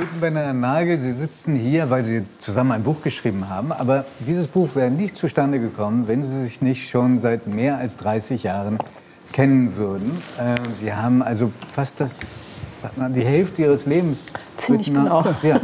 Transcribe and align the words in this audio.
Gutenberger 0.00 0.54
Nagel, 0.54 0.98
Sie 0.98 1.12
sitzen 1.12 1.54
hier, 1.54 1.90
weil 1.90 2.04
Sie 2.04 2.24
zusammen 2.38 2.72
ein 2.72 2.82
Buch 2.82 3.02
geschrieben 3.02 3.50
haben. 3.50 3.70
Aber 3.70 4.06
dieses 4.20 4.46
Buch 4.46 4.74
wäre 4.74 4.90
nicht 4.90 5.14
zustande 5.14 5.60
gekommen, 5.60 6.08
wenn 6.08 6.22
Sie 6.22 6.42
sich 6.42 6.62
nicht 6.62 6.88
schon 6.88 7.18
seit 7.18 7.46
mehr 7.46 7.76
als 7.76 7.98
30 7.98 8.44
Jahren 8.44 8.78
kennen 9.32 9.76
würden. 9.76 10.10
Äh, 10.38 10.54
Sie 10.78 10.94
haben 10.94 11.22
also 11.22 11.52
fast 11.70 12.00
das, 12.00 12.34
die 13.14 13.26
Hälfte 13.26 13.60
Ihres 13.60 13.84
Lebens 13.84 14.24
Ziemlich 14.56 14.86
genau. 14.86 15.22
ja, 15.42 15.60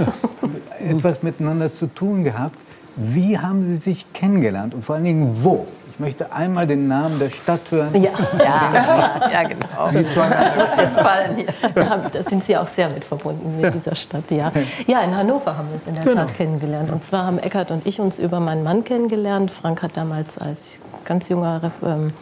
etwas 0.80 1.22
miteinander 1.22 1.72
zu 1.72 1.86
tun 1.86 2.22
gehabt. 2.22 2.60
Wie 2.94 3.38
haben 3.38 3.62
Sie 3.62 3.76
sich 3.76 4.12
kennengelernt 4.12 4.74
und 4.74 4.84
vor 4.84 4.96
allen 4.96 5.04
Dingen 5.04 5.30
wo? 5.42 5.66
Ich 5.96 6.00
möchte 6.00 6.30
einmal 6.30 6.66
den 6.66 6.88
Namen 6.88 7.18
der 7.18 7.30
Stadt 7.30 7.70
hören. 7.70 7.94
Ja, 7.94 8.10
ja, 8.38 9.30
ja 9.32 9.42
genau. 9.44 9.88
Sie 9.90 10.04
fallen. 10.04 11.46
Ja, 11.74 12.02
da 12.12 12.22
sind 12.22 12.44
Sie 12.44 12.54
auch 12.54 12.66
sehr 12.66 12.90
mit 12.90 13.02
verbunden 13.02 13.62
mit 13.62 13.72
dieser 13.72 13.96
Stadt. 13.96 14.30
Ja. 14.30 14.52
ja, 14.86 15.00
in 15.00 15.16
Hannover 15.16 15.56
haben 15.56 15.68
wir 15.68 15.76
uns 15.76 15.86
in 15.86 15.94
der 15.94 16.04
genau. 16.04 16.16
Tat 16.16 16.34
kennengelernt. 16.34 16.92
Und 16.92 17.02
zwar 17.02 17.24
haben 17.24 17.38
Eckert 17.38 17.70
und 17.70 17.86
ich 17.86 17.98
uns 17.98 18.18
über 18.18 18.40
meinen 18.40 18.62
Mann 18.62 18.84
kennengelernt. 18.84 19.50
Frank 19.50 19.82
hat 19.82 19.96
damals 19.96 20.36
als 20.36 20.80
ganz 21.06 21.30
junger 21.30 21.72
ähm, 21.82 22.12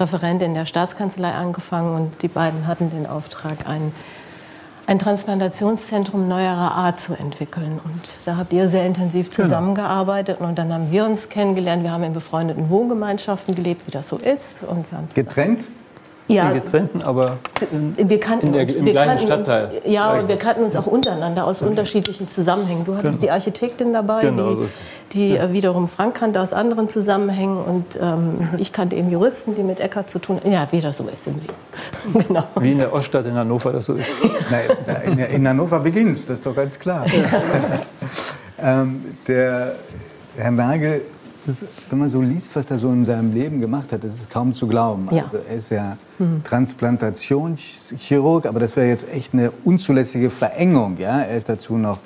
Referent 0.00 0.42
in 0.42 0.54
der 0.54 0.66
Staatskanzlei 0.66 1.30
angefangen 1.30 1.94
und 1.94 2.22
die 2.22 2.28
beiden 2.28 2.66
hatten 2.66 2.90
den 2.90 3.06
Auftrag, 3.06 3.68
einen 3.68 3.92
ein 4.90 4.98
Transplantationszentrum 4.98 6.26
neuerer 6.26 6.74
Art 6.74 6.98
zu 6.98 7.14
entwickeln. 7.14 7.80
Und 7.84 8.02
da 8.24 8.36
habt 8.36 8.52
ihr 8.52 8.68
sehr 8.68 8.84
intensiv 8.84 9.30
genau. 9.30 9.44
zusammengearbeitet. 9.44 10.38
Genau. 10.38 10.48
Und 10.48 10.58
dann 10.58 10.72
haben 10.72 10.90
wir 10.90 11.04
uns 11.04 11.28
kennengelernt. 11.28 11.84
Wir 11.84 11.92
haben 11.92 12.02
in 12.02 12.12
befreundeten 12.12 12.70
Wohngemeinschaften 12.70 13.54
gelebt, 13.54 13.86
wie 13.86 13.92
das 13.92 14.08
so 14.08 14.16
ist. 14.16 14.64
Und 14.64 14.90
wir 14.90 14.98
haben 14.98 15.08
Getrennt? 15.14 15.64
Ja, 16.34 16.50
in 16.50 16.62
getrennten, 16.62 17.02
aber 17.02 17.38
wir 17.70 18.20
kannten 18.20 18.48
in 18.48 18.52
der, 18.52 18.62
uns, 18.62 18.74
im 18.74 18.86
gleichen 18.86 19.08
kannten 19.08 19.26
Stadtteil. 19.26 19.64
Uns, 19.66 19.92
ja, 19.92 20.12
und 20.12 20.28
wir 20.28 20.36
kannten 20.36 20.64
uns 20.64 20.76
auch 20.76 20.86
untereinander 20.86 21.46
aus 21.46 21.62
unterschiedlichen 21.62 22.28
Zusammenhängen. 22.28 22.84
Du 22.84 22.96
hattest 22.96 23.20
genau. 23.20 23.22
die 23.22 23.30
Architektin 23.30 23.92
dabei, 23.92 24.22
genau, 24.22 24.54
die, 24.54 24.66
die 25.12 25.28
ja. 25.30 25.44
Äh, 25.44 25.52
wiederum 25.52 25.88
Frank 25.88 26.14
kannte 26.14 26.40
aus 26.40 26.52
anderen 26.52 26.88
Zusammenhängen 26.88 27.58
und 27.58 27.98
ähm, 28.00 28.48
ich 28.58 28.72
kannte 28.72 28.96
eben 28.96 29.10
Juristen, 29.10 29.54
die 29.54 29.62
mit 29.62 29.80
Eckart 29.80 30.10
zu 30.10 30.18
tun 30.18 30.40
haben. 30.40 30.50
Ja, 30.50 30.68
wie 30.70 30.80
das 30.80 30.96
so 30.96 31.04
ist 31.08 31.26
im 31.26 31.34
Leben. 31.34 32.24
genau. 32.28 32.44
Wie 32.56 32.72
in 32.72 32.78
der 32.78 32.92
Oststadt 32.92 33.26
in 33.26 33.34
Hannover 33.34 33.72
das 33.72 33.86
so 33.86 33.94
ist. 33.94 34.16
Nein, 34.50 35.02
in, 35.04 35.18
in 35.18 35.48
Hannover 35.48 35.80
beginnt 35.80 36.10
das 36.10 36.38
ist 36.38 36.46
doch 36.46 36.54
ganz 36.54 36.78
klar. 36.78 37.06
ähm, 38.58 39.04
der 39.26 39.76
Herr 40.36 40.50
Nagel 40.50 41.02
das, 41.46 41.64
wenn 41.88 41.98
man 41.98 42.10
so 42.10 42.20
liest, 42.20 42.54
was 42.54 42.70
er 42.70 42.78
so 42.78 42.90
in 42.90 43.04
seinem 43.04 43.32
Leben 43.32 43.60
gemacht 43.60 43.92
hat, 43.92 44.04
ist 44.04 44.20
es 44.20 44.28
kaum 44.28 44.54
zu 44.54 44.66
glauben. 44.66 45.08
Ja. 45.10 45.24
Also 45.24 45.38
er 45.38 45.56
ist 45.56 45.70
ja 45.70 45.96
mhm. 46.18 46.42
Transplantationschirurg, 46.44 48.46
aber 48.46 48.60
das 48.60 48.76
wäre 48.76 48.88
jetzt 48.88 49.08
echt 49.12 49.32
eine 49.32 49.50
unzulässige 49.64 50.30
Verengung. 50.30 50.98
Ja? 50.98 51.20
Er 51.20 51.36
ist 51.36 51.48
dazu 51.48 51.76
noch 51.76 51.98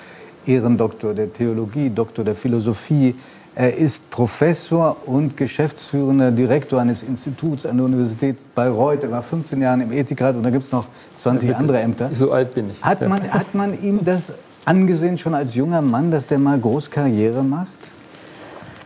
Ehrendoktor 0.46 1.14
der 1.14 1.32
Theologie, 1.32 1.90
Doktor 1.90 2.24
der 2.24 2.34
Philosophie. 2.34 3.14
Er 3.56 3.76
ist 3.76 4.10
Professor 4.10 4.96
und 5.06 5.36
geschäftsführender 5.36 6.32
Direktor 6.32 6.80
eines 6.80 7.04
Instituts 7.04 7.64
an 7.66 7.76
der 7.76 7.86
Universität 7.86 8.36
Bayreuth. 8.54 9.04
Er 9.04 9.12
war 9.12 9.22
15 9.22 9.62
Jahre 9.62 9.82
im 9.82 9.92
Ethikrat 9.92 10.34
und 10.34 10.42
da 10.42 10.50
gibt 10.50 10.64
es 10.64 10.72
noch 10.72 10.86
20 11.18 11.50
ja, 11.50 11.56
andere 11.56 11.80
Ämter. 11.80 12.08
So 12.12 12.32
alt 12.32 12.52
bin 12.52 12.70
ich. 12.70 12.82
Hat 12.82 13.06
man, 13.06 13.22
hat 13.32 13.54
man 13.54 13.80
ihm 13.80 14.04
das 14.04 14.32
angesehen, 14.64 15.18
schon 15.18 15.34
als 15.34 15.54
junger 15.54 15.82
Mann, 15.82 16.10
dass 16.10 16.26
der 16.26 16.38
mal 16.38 16.58
Großkarriere 16.58 17.44
macht? 17.44 17.68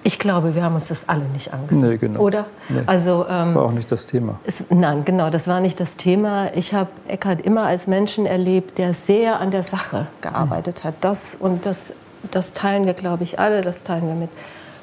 Ich 0.09 0.19
glaube, 0.19 0.55
wir 0.55 0.63
haben 0.63 0.75
uns 0.75 0.89
das 0.89 1.07
alle 1.07 1.25
nicht 1.35 1.53
angesehen. 1.53 1.87
Nee, 1.87 1.99
genau. 1.99 2.21
Oder? 2.21 2.47
Nee. 2.71 2.81
Also, 2.87 3.27
ähm, 3.29 3.55
war 3.55 3.67
auch 3.67 3.73
nicht 3.73 3.93
das 3.93 4.07
Thema. 4.07 4.41
Es, 4.47 4.65
nein, 4.71 5.05
genau, 5.05 5.29
das 5.29 5.47
war 5.47 5.61
nicht 5.61 5.79
das 5.81 5.99
Thema. 5.99 6.49
Ich 6.55 6.73
habe 6.73 6.89
Eckhard 7.09 7.43
immer 7.43 7.65
als 7.65 7.87
Menschen 7.87 8.25
erlebt, 8.25 8.79
der 8.79 8.95
sehr 8.95 9.39
an 9.39 9.51
der 9.51 9.63
Sache 9.63 10.07
gearbeitet 10.23 10.83
hat. 10.83 10.95
Das 11.03 11.35
und 11.35 11.67
das, 11.67 11.93
das 12.31 12.55
teilen 12.55 12.87
wir, 12.87 12.95
glaube 12.95 13.23
ich, 13.23 13.39
alle. 13.39 13.61
Das 13.61 13.83
teilen 13.83 14.09
wir 14.09 14.15
mit, 14.15 14.31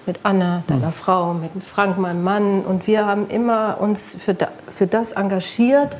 mit 0.06 0.20
Anna, 0.22 0.62
deiner 0.68 0.90
mhm. 0.90 0.94
Frau, 0.94 1.34
mit 1.34 1.50
Frank, 1.64 1.98
meinem 1.98 2.22
Mann. 2.22 2.62
Und 2.62 2.86
wir 2.86 3.08
haben 3.08 3.28
immer 3.28 3.78
uns 3.80 4.16
für, 4.24 4.36
da, 4.36 4.50
für 4.70 4.86
das 4.86 5.14
engagiert, 5.14 5.98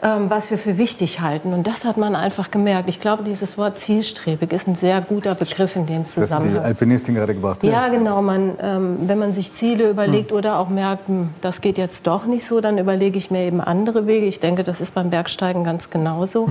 ähm, 0.00 0.30
was 0.30 0.50
wir 0.50 0.58
für 0.58 0.78
wichtig 0.78 1.20
halten. 1.20 1.52
Und 1.52 1.66
das 1.66 1.84
hat 1.84 1.96
man 1.96 2.14
einfach 2.14 2.50
gemerkt. 2.50 2.88
Ich 2.88 3.00
glaube, 3.00 3.24
dieses 3.24 3.58
Wort 3.58 3.78
zielstrebig 3.78 4.52
ist 4.52 4.68
ein 4.68 4.76
sehr 4.76 5.00
guter 5.00 5.34
Begriff 5.34 5.74
in 5.74 5.86
dem 5.86 6.04
Zusammenhang. 6.04 6.54
Das 6.54 6.62
die 6.62 6.66
Alpinistin 6.66 7.14
gerade 7.16 7.34
gebracht 7.34 7.62
hat. 7.62 7.70
Ja, 7.70 7.88
genau. 7.88 8.22
Man, 8.22 8.52
ähm, 8.62 8.96
wenn 9.08 9.18
man 9.18 9.32
sich 9.32 9.52
Ziele 9.52 9.90
überlegt 9.90 10.30
hm. 10.30 10.38
oder 10.38 10.58
auch 10.60 10.68
merkt, 10.68 11.08
hm, 11.08 11.30
das 11.40 11.60
geht 11.60 11.78
jetzt 11.78 12.06
doch 12.06 12.26
nicht 12.26 12.46
so, 12.46 12.60
dann 12.60 12.78
überlege 12.78 13.18
ich 13.18 13.30
mir 13.30 13.42
eben 13.42 13.60
andere 13.60 14.06
Wege. 14.06 14.26
Ich 14.26 14.38
denke, 14.38 14.62
das 14.62 14.80
ist 14.80 14.94
beim 14.94 15.10
Bergsteigen 15.10 15.64
ganz 15.64 15.90
genauso. 15.90 16.48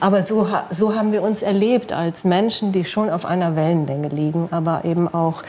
Aber 0.00 0.22
so, 0.22 0.46
so 0.70 0.94
haben 0.94 1.12
wir 1.12 1.22
uns 1.22 1.42
erlebt 1.42 1.92
als 1.92 2.24
Menschen, 2.24 2.72
die 2.72 2.84
schon 2.84 3.10
auf 3.10 3.26
einer 3.26 3.56
Wellenlänge 3.56 4.08
liegen, 4.08 4.48
aber 4.50 4.84
eben 4.84 5.12
auch 5.12 5.42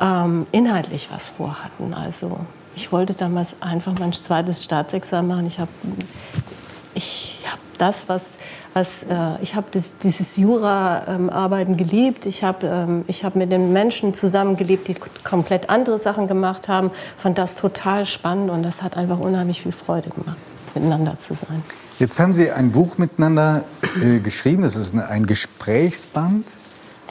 ähm, 0.00 0.46
inhaltlich 0.52 1.08
was 1.10 1.28
vorhatten. 1.28 1.94
Also 1.94 2.38
ich 2.76 2.92
wollte 2.92 3.14
damals 3.14 3.56
einfach 3.60 3.92
mein 3.98 4.12
zweites 4.12 4.62
Staatsexamen 4.62 5.28
machen. 5.28 5.46
Ich 5.46 5.58
habe 5.58 5.70
ich 6.98 7.38
habe 7.46 7.62
das, 7.78 8.08
was, 8.08 8.38
was 8.74 9.04
äh, 9.04 9.40
ich 9.40 9.54
habe 9.54 9.68
dieses 10.02 10.36
Jura-Arbeiten 10.36 11.72
ähm, 11.72 11.76
geliebt. 11.76 12.26
Ich 12.26 12.42
habe 12.42 12.66
ähm, 12.66 13.04
hab 13.08 13.36
mit 13.36 13.52
den 13.52 13.72
Menschen 13.72 14.14
zusammengelebt, 14.14 14.88
die 14.88 14.96
komplett 15.22 15.70
andere 15.70 15.98
Sachen 15.98 16.26
gemacht 16.26 16.66
haben. 16.66 16.90
Fand 17.16 17.38
das 17.38 17.54
total 17.54 18.04
spannend 18.04 18.50
und 18.50 18.64
das 18.64 18.82
hat 18.82 18.96
einfach 18.96 19.20
unheimlich 19.20 19.62
viel 19.62 19.72
Freude 19.72 20.10
gemacht, 20.10 20.36
miteinander 20.74 21.16
zu 21.18 21.34
sein. 21.34 21.62
Jetzt 22.00 22.18
haben 22.18 22.32
Sie 22.32 22.50
ein 22.50 22.72
Buch 22.72 22.98
miteinander 22.98 23.64
äh, 24.02 24.18
geschrieben. 24.18 24.62
Das 24.62 24.74
ist 24.74 24.96
ein 24.98 25.26
Gesprächsband 25.26 26.46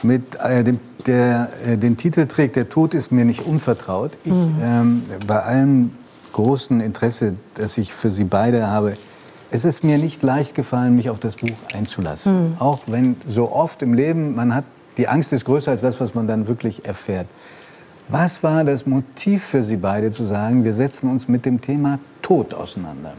mit 0.02 0.36
äh, 0.36 0.64
dem, 0.64 0.80
der 1.06 1.48
äh, 1.66 1.78
den 1.78 1.96
Titel 1.96 2.26
trägt 2.26 2.56
Der 2.56 2.68
Tod 2.68 2.92
ist 2.92 3.10
mir 3.10 3.24
nicht 3.24 3.40
unvertraut. 3.40 4.12
Ich, 4.24 4.32
mhm. 4.32 4.56
ähm, 4.62 5.02
bei 5.26 5.42
allem 5.42 5.92
großen 6.34 6.80
Interesse, 6.80 7.34
das 7.54 7.78
ich 7.78 7.92
für 7.92 8.10
Sie 8.10 8.24
beide 8.24 8.68
habe, 8.68 8.96
es 9.50 9.64
ist 9.64 9.84
mir 9.84 9.98
nicht 9.98 10.22
leicht 10.22 10.54
gefallen, 10.54 10.94
mich 10.94 11.10
auf 11.10 11.18
das 11.18 11.36
Buch 11.36 11.56
einzulassen. 11.74 12.50
Mhm. 12.50 12.56
Auch 12.58 12.80
wenn 12.86 13.16
so 13.26 13.52
oft 13.52 13.82
im 13.82 13.94
Leben 13.94 14.34
man 14.34 14.54
hat, 14.54 14.64
die 14.96 15.08
Angst 15.08 15.32
ist 15.32 15.44
größer 15.44 15.70
als 15.70 15.80
das, 15.80 16.00
was 16.00 16.14
man 16.14 16.26
dann 16.26 16.48
wirklich 16.48 16.84
erfährt. 16.84 17.26
Was 18.08 18.42
war 18.42 18.64
das 18.64 18.86
Motiv 18.86 19.44
für 19.44 19.62
Sie 19.62 19.76
beide 19.76 20.10
zu 20.10 20.24
sagen, 20.24 20.64
wir 20.64 20.72
setzen 20.72 21.10
uns 21.10 21.28
mit 21.28 21.44
dem 21.44 21.60
Thema 21.60 21.98
Tod 22.22 22.54
auseinander? 22.54 23.12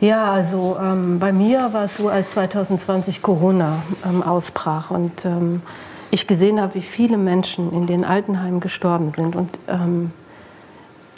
Ja, 0.00 0.32
also 0.32 0.78
ähm, 0.80 1.18
bei 1.18 1.30
mir 1.30 1.72
war 1.72 1.84
es 1.84 1.98
so, 1.98 2.08
als 2.08 2.30
2020 2.30 3.20
Corona 3.20 3.82
ähm, 4.08 4.22
ausbrach 4.22 4.90
und 4.90 5.26
ähm, 5.26 5.60
ich 6.10 6.26
gesehen 6.26 6.58
habe, 6.58 6.74
wie 6.74 6.80
viele 6.80 7.18
Menschen 7.18 7.70
in 7.72 7.86
den 7.86 8.04
Altenheimen 8.04 8.60
gestorben 8.60 9.10
sind 9.10 9.36
und 9.36 9.60
ähm, 9.68 10.12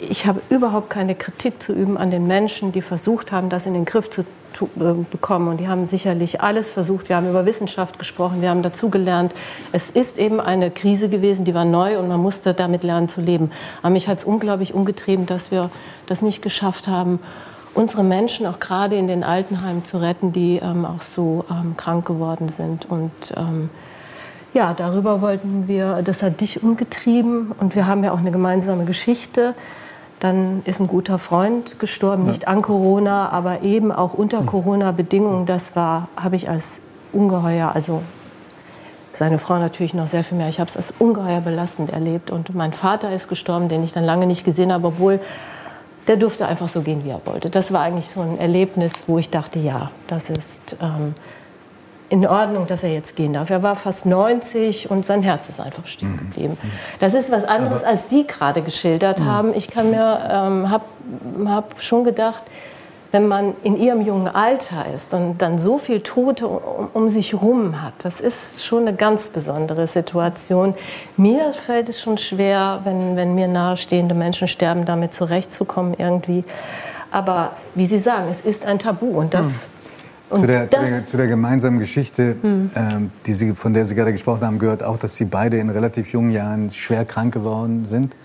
ich 0.09 0.25
habe 0.25 0.41
überhaupt 0.49 0.89
keine 0.89 1.15
Kritik 1.15 1.61
zu 1.61 1.73
üben 1.73 1.97
an 1.97 2.11
den 2.11 2.27
Menschen, 2.27 2.71
die 2.71 2.81
versucht 2.81 3.31
haben, 3.31 3.49
das 3.49 3.65
in 3.65 3.73
den 3.73 3.85
Griff 3.85 4.09
zu 4.09 4.21
äh, 4.21 4.93
bekommen. 5.09 5.47
Und 5.47 5.59
die 5.59 5.67
haben 5.67 5.85
sicherlich 5.87 6.41
alles 6.41 6.71
versucht. 6.71 7.09
Wir 7.09 7.15
haben 7.15 7.29
über 7.29 7.45
Wissenschaft 7.45 7.99
gesprochen, 7.99 8.41
wir 8.41 8.49
haben 8.49 8.61
dazugelernt. 8.61 9.33
Es 9.71 9.89
ist 9.89 10.19
eben 10.19 10.39
eine 10.39 10.71
Krise 10.71 11.09
gewesen, 11.09 11.45
die 11.45 11.53
war 11.53 11.65
neu 11.65 11.97
und 11.97 12.07
man 12.07 12.21
musste 12.21 12.53
damit 12.53 12.83
lernen 12.83 13.09
zu 13.09 13.21
leben. 13.21 13.51
Aber 13.81 13.89
mich 13.89 14.07
hat 14.07 14.19
es 14.19 14.23
unglaublich 14.23 14.73
umgetrieben, 14.73 15.25
dass 15.25 15.51
wir 15.51 15.69
das 16.05 16.21
nicht 16.21 16.41
geschafft 16.41 16.87
haben, 16.87 17.19
unsere 17.73 18.03
Menschen 18.03 18.45
auch 18.45 18.59
gerade 18.59 18.95
in 18.95 19.07
den 19.07 19.23
Altenheimen 19.23 19.83
zu 19.85 19.97
retten, 19.97 20.31
die 20.31 20.57
ähm, 20.57 20.85
auch 20.85 21.01
so 21.01 21.45
ähm, 21.49 21.75
krank 21.75 22.05
geworden 22.05 22.49
sind. 22.49 22.85
Und 22.89 23.11
ähm, 23.35 23.69
ja, 24.53 24.75
darüber 24.75 25.21
wollten 25.21 25.67
wir, 25.67 26.03
das 26.03 26.21
hat 26.21 26.41
dich 26.41 26.61
umgetrieben 26.61 27.51
und 27.59 27.75
wir 27.75 27.87
haben 27.87 28.03
ja 28.03 28.11
auch 28.11 28.19
eine 28.19 28.31
gemeinsame 28.31 28.85
Geschichte. 28.85 29.55
Dann 30.23 30.61
ist 30.63 30.79
ein 30.79 30.87
guter 30.87 31.19
Freund 31.19 31.81
gestorben, 31.81 32.23
nicht 32.27 32.47
an 32.47 32.61
Corona, 32.61 33.27
aber 33.27 33.61
eben 33.61 33.91
auch 33.91 34.13
unter 34.13 34.39
hm. 34.39 34.45
Corona-Bedingungen. 34.45 35.45
Das 35.45 35.75
war, 35.75 36.07
habe 36.15 36.37
ich 36.37 36.47
als 36.47 36.79
ungeheuer, 37.11 37.73
also 37.75 38.01
seine 39.11 39.37
Frau 39.37 39.59
natürlich 39.59 39.93
noch 39.93 40.07
sehr 40.07 40.23
viel 40.23 40.37
mehr. 40.37 40.47
Ich 40.47 40.61
habe 40.61 40.69
es 40.69 40.77
als 40.77 40.93
ungeheuer 40.97 41.41
belastend 41.41 41.89
erlebt. 41.89 42.31
Und 42.31 42.55
mein 42.55 42.71
Vater 42.71 43.11
ist 43.13 43.27
gestorben, 43.27 43.67
den 43.67 43.83
ich 43.83 43.91
dann 43.91 44.05
lange 44.05 44.25
nicht 44.25 44.45
gesehen 44.45 44.71
habe, 44.71 44.87
obwohl 44.87 45.19
der 46.07 46.15
durfte 46.15 46.47
einfach 46.47 46.69
so 46.69 46.83
gehen, 46.83 47.03
wie 47.03 47.09
er 47.09 47.19
wollte. 47.25 47.49
Das 47.49 47.73
war 47.73 47.81
eigentlich 47.81 48.07
so 48.07 48.21
ein 48.21 48.39
Erlebnis, 48.39 49.03
wo 49.07 49.17
ich 49.17 49.29
dachte, 49.29 49.59
ja, 49.59 49.91
das 50.07 50.29
ist 50.29 50.77
ähm, 50.81 51.15
in 52.13 52.27
Ordnung, 52.27 52.67
dass 52.67 52.83
er 52.83 52.93
jetzt 52.93 53.15
gehen 53.15 53.33
darf. 53.33 53.49
Er 53.49 53.63
war 53.63 53.75
fast 53.75 54.05
90 54.05 54.91
und 54.91 55.03
sein 55.03 55.23
Herz 55.23 55.49
ist 55.49 55.59
einfach 55.59 55.87
stehen 55.87 56.11
mhm. 56.11 56.17
geblieben. 56.17 56.57
Das 56.99 57.15
ist 57.15 57.31
was 57.31 57.43
anderes, 57.43 57.83
als 57.83 58.07
Sie 58.07 58.27
gerade 58.27 58.61
geschildert 58.61 59.19
mhm. 59.19 59.25
haben. 59.25 59.53
Ich 59.55 59.67
kann 59.67 59.89
mir, 59.89 60.19
ähm, 60.31 60.69
habe 60.69 60.85
hab 61.47 61.81
schon 61.81 62.03
gedacht, 62.03 62.43
wenn 63.11 63.27
man 63.27 63.55
in 63.63 63.79
ihrem 63.79 64.01
jungen 64.01 64.27
Alter 64.27 64.85
ist 64.93 65.11
und 65.15 65.39
dann 65.39 65.57
so 65.57 65.79
viel 65.79 66.01
Tote 66.01 66.47
um, 66.47 66.89
um 66.93 67.09
sich 67.09 67.33
rum 67.33 67.81
hat, 67.81 67.93
das 68.03 68.21
ist 68.21 68.63
schon 68.63 68.87
eine 68.87 68.95
ganz 68.95 69.29
besondere 69.29 69.87
Situation. 69.87 70.75
Mir 71.17 71.51
fällt 71.53 71.89
es 71.89 71.99
schon 71.99 72.19
schwer, 72.19 72.81
wenn, 72.83 73.15
wenn 73.15 73.33
mir 73.33 73.47
nahestehende 73.47 74.13
Menschen 74.13 74.47
sterben, 74.47 74.85
damit 74.85 75.15
zurechtzukommen 75.15 75.95
irgendwie. 75.97 76.43
Aber 77.09 77.53
wie 77.73 77.87
Sie 77.87 77.97
sagen, 77.97 78.27
es 78.29 78.41
ist 78.41 78.67
ein 78.67 78.77
Tabu 78.77 79.07
und 79.07 79.33
das 79.33 79.47
mhm 79.47 79.82
Zu 80.37 80.47
der, 80.47 80.69
zu, 80.69 80.79
der, 80.79 81.05
zu 81.05 81.17
der, 81.17 81.27
gemeinsamen 81.27 81.79
Geschichte, 81.79 82.35
mhm. 82.41 82.71
ähm, 82.75 83.11
die 83.25 83.33
Sie, 83.33 83.55
von 83.55 83.73
der 83.73 83.85
Sie 83.85 83.95
gerade 83.95 84.11
gesprochen 84.11 84.45
haben, 84.45 84.59
gehört 84.59 84.83
auch, 84.83 84.97
dass 84.97 85.15
Sie 85.15 85.25
beide 85.25 85.57
in 85.57 85.69
relativ 85.69 86.11
jungen 86.11 86.31
Jahren 86.31 86.69
schwer 86.71 87.05
krank 87.05 87.33
geworden 87.33 87.85
sind 87.85 88.15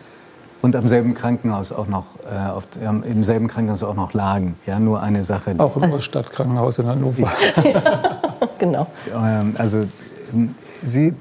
und 0.62 0.74
am 0.74 0.88
selben 0.88 1.14
Krankenhaus 1.14 1.72
auch 1.72 1.86
noch, 1.86 2.06
äh, 2.24 2.50
auf, 2.50 2.64
ähm, 2.82 3.02
im 3.04 3.24
selben 3.24 3.48
Krankenhaus 3.48 3.82
auch 3.82 3.94
noch 3.94 4.12
lagen. 4.12 4.56
Ja, 4.66 4.78
nur 4.80 5.02
eine 5.02 5.24
Sache. 5.24 5.54
Auch 5.58 5.76
im 5.76 6.00
Stadtkrankenhaus 6.00 6.78
in 6.78 6.86
Hannover. 6.86 7.22
ja, 7.64 8.10
genau. 8.58 8.86
Ähm, 9.14 9.54
also 9.58 9.86
ähm, 10.32 10.54
Sie, 10.82 11.08
äh, 11.08 11.12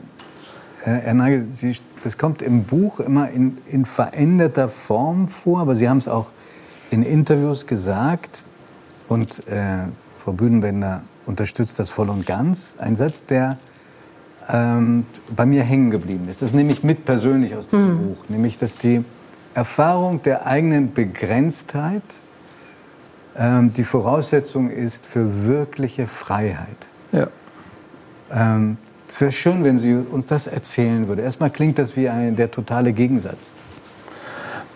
Herr 0.84 1.14
Nagel, 1.14 1.48
Sie, 1.52 1.78
das 2.04 2.18
kommt 2.18 2.42
im 2.42 2.64
Buch 2.64 3.00
immer 3.00 3.30
in, 3.30 3.58
in 3.68 3.86
veränderter 3.86 4.70
Form 4.70 5.28
vor, 5.28 5.60
aber 5.60 5.76
Sie 5.76 5.88
haben 5.88 5.98
es 5.98 6.08
auch 6.08 6.28
in 6.90 7.04
Interviews 7.04 7.68
gesagt 7.68 8.44
und 9.08 9.48
äh, 9.48 9.86
Frau 10.28 10.34
Bühnenbender 10.34 11.04
unterstützt 11.26 11.80
das 11.80 11.90
voll 11.90 12.10
und 12.10 12.26
ganz. 12.26 12.74
Ein 12.80 12.98
Satz, 12.98 13.24
der 13.24 13.58
ähm, 14.50 15.06
bei 15.34 15.46
mir 15.46 15.64
hängen 15.64 15.90
geblieben 15.90 16.28
ist. 16.28 16.42
Das 16.42 16.52
nehme 16.52 16.74
ich 16.74 16.84
mit 16.84 17.06
persönlich 17.06 17.56
aus 17.56 17.70
diesem 17.70 17.94
mhm. 17.94 18.08
Buch, 18.10 18.18
nämlich 18.28 18.60
dass 18.60 18.76
die 18.76 19.06
Erfahrung 19.54 20.22
der 20.24 20.46
eigenen 20.46 20.92
Begrenztheit 20.92 22.04
ähm, 23.38 23.70
die 23.70 23.86
Voraussetzung 23.86 24.70
ist 24.70 25.06
für 25.06 25.46
wirkliche 25.46 26.08
Freiheit. 26.08 26.90
Ja. 27.14 27.30
Ähm, 28.30 28.78
es 29.08 29.22
wäre 29.22 29.32
schön, 29.32 29.64
wenn 29.64 29.80
Sie 29.80 29.94
uns 29.94 30.28
das 30.28 30.48
erzählen 30.48 31.08
würde. 31.08 31.22
Erstmal 31.22 31.52
klingt 31.52 31.80
das 31.80 31.96
wie 31.96 32.10
ein, 32.10 32.36
der 32.36 32.52
totale 32.52 32.92
Gegensatz. 32.92 33.54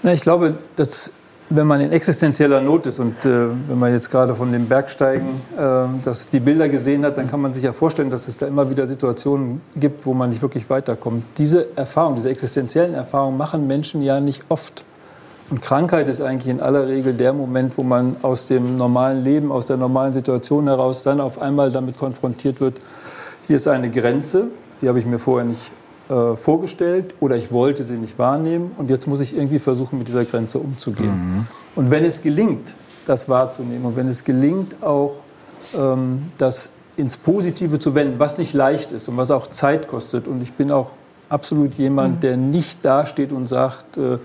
Na, 0.01 0.13
ich 0.13 0.21
glaube, 0.21 0.59
dass 0.77 1.12
wenn 1.53 1.68
man 1.68 1.81
in 1.81 1.92
existenzieller 1.92 2.62
Not 2.62 2.86
ist 2.86 3.00
und 3.00 3.25
äh, 3.25 3.48
wenn 3.68 3.77
man 3.77 3.92
jetzt 3.92 4.09
gerade 4.09 4.36
von 4.36 4.51
dem 4.51 4.68
Bergsteigen 4.68 5.42
äh, 5.57 5.86
das, 6.03 6.30
die 6.30 6.39
Bilder 6.39 6.69
gesehen 6.69 7.06
hat, 7.06 7.18
dann 7.18 7.30
kann 7.30 7.42
man 7.42 7.53
sich 7.53 7.63
ja 7.63 7.74
vorstellen, 7.74 8.09
dass 8.09 8.27
es 8.27 8.38
da 8.38 8.48
immer 8.48 8.69
wieder 8.69 8.88
Situationen 8.88 9.62
gibt, 9.75 10.06
wo 10.06 10.13
man 10.13 10.30
nicht 10.30 10.42
wirklich 10.42 10.69
weiterkommt. 10.69 11.24
Diese 11.38 11.68
Erfahrung, 11.75 12.15
diese 12.15 12.30
existenziellen 12.30 12.94
Erfahrungen 12.94 13.38
machen 13.38 13.68
Menschen 13.68 14.01
ja 14.01 14.19
nicht 14.21 14.44
oft. 14.50 14.86
Und 15.50 15.62
Krankheit 15.62 16.07
ist 16.07 16.21
eigentlich 16.21 16.50
in 16.50 16.62
aller 16.62 16.88
Regel 16.88 17.13
der 17.13 17.33
Moment, 17.33 17.77
wo 17.77 17.83
man 17.83 18.15
aus 18.21 18.47
dem 18.47 18.77
normalen 18.77 19.21
Leben, 19.21 19.51
aus 19.51 19.65
der 19.65 19.75
normalen 19.75 20.13
Situation 20.13 20.68
heraus 20.68 21.04
dann 21.04 21.19
auf 21.19 21.42
einmal 21.42 21.71
damit 21.71 21.97
konfrontiert 21.97 22.62
wird, 22.62 22.80
hier 23.47 23.57
ist 23.57 23.68
eine 23.68 23.92
Grenze, 23.92 24.45
die 24.81 24.88
habe 24.88 25.00
ich 25.00 25.06
mir 25.06 25.19
vorher 25.19 25.45
nicht 25.45 25.71
äh, 26.11 26.35
vorgestellt 26.35 27.13
oder 27.21 27.37
ich 27.37 27.53
wollte 27.53 27.83
sie 27.83 27.95
nicht 27.95 28.19
wahrnehmen 28.19 28.71
und 28.77 28.89
jetzt 28.89 29.07
muss 29.07 29.21
ich 29.21 29.33
irgendwie 29.33 29.59
versuchen, 29.59 29.97
mit 29.97 30.09
dieser 30.09 30.25
Grenze 30.25 30.59
umzugehen. 30.59 31.09
Mhm. 31.09 31.47
Und 31.75 31.89
wenn 31.89 32.03
es 32.03 32.21
gelingt, 32.21 32.75
das 33.05 33.29
wahrzunehmen 33.29 33.85
und 33.85 33.95
wenn 33.95 34.09
es 34.09 34.25
gelingt, 34.25 34.83
auch 34.83 35.21
ähm, 35.77 36.23
das 36.37 36.71
ins 36.97 37.15
Positive 37.15 37.79
zu 37.79 37.95
wenden, 37.95 38.19
was 38.19 38.37
nicht 38.37 38.53
leicht 38.53 38.91
ist 38.91 39.07
und 39.07 39.15
was 39.15 39.31
auch 39.31 39.47
Zeit 39.47 39.87
kostet. 39.87 40.27
Und 40.27 40.43
ich 40.43 40.51
bin 40.53 40.69
auch 40.69 40.91
absolut 41.29 41.75
jemand, 41.75 42.17
mhm. 42.17 42.19
der 42.19 42.37
nicht 42.37 42.83
dasteht 42.83 43.31
und 43.31 43.47
sagt, 43.47 43.97
äh, 43.97 44.17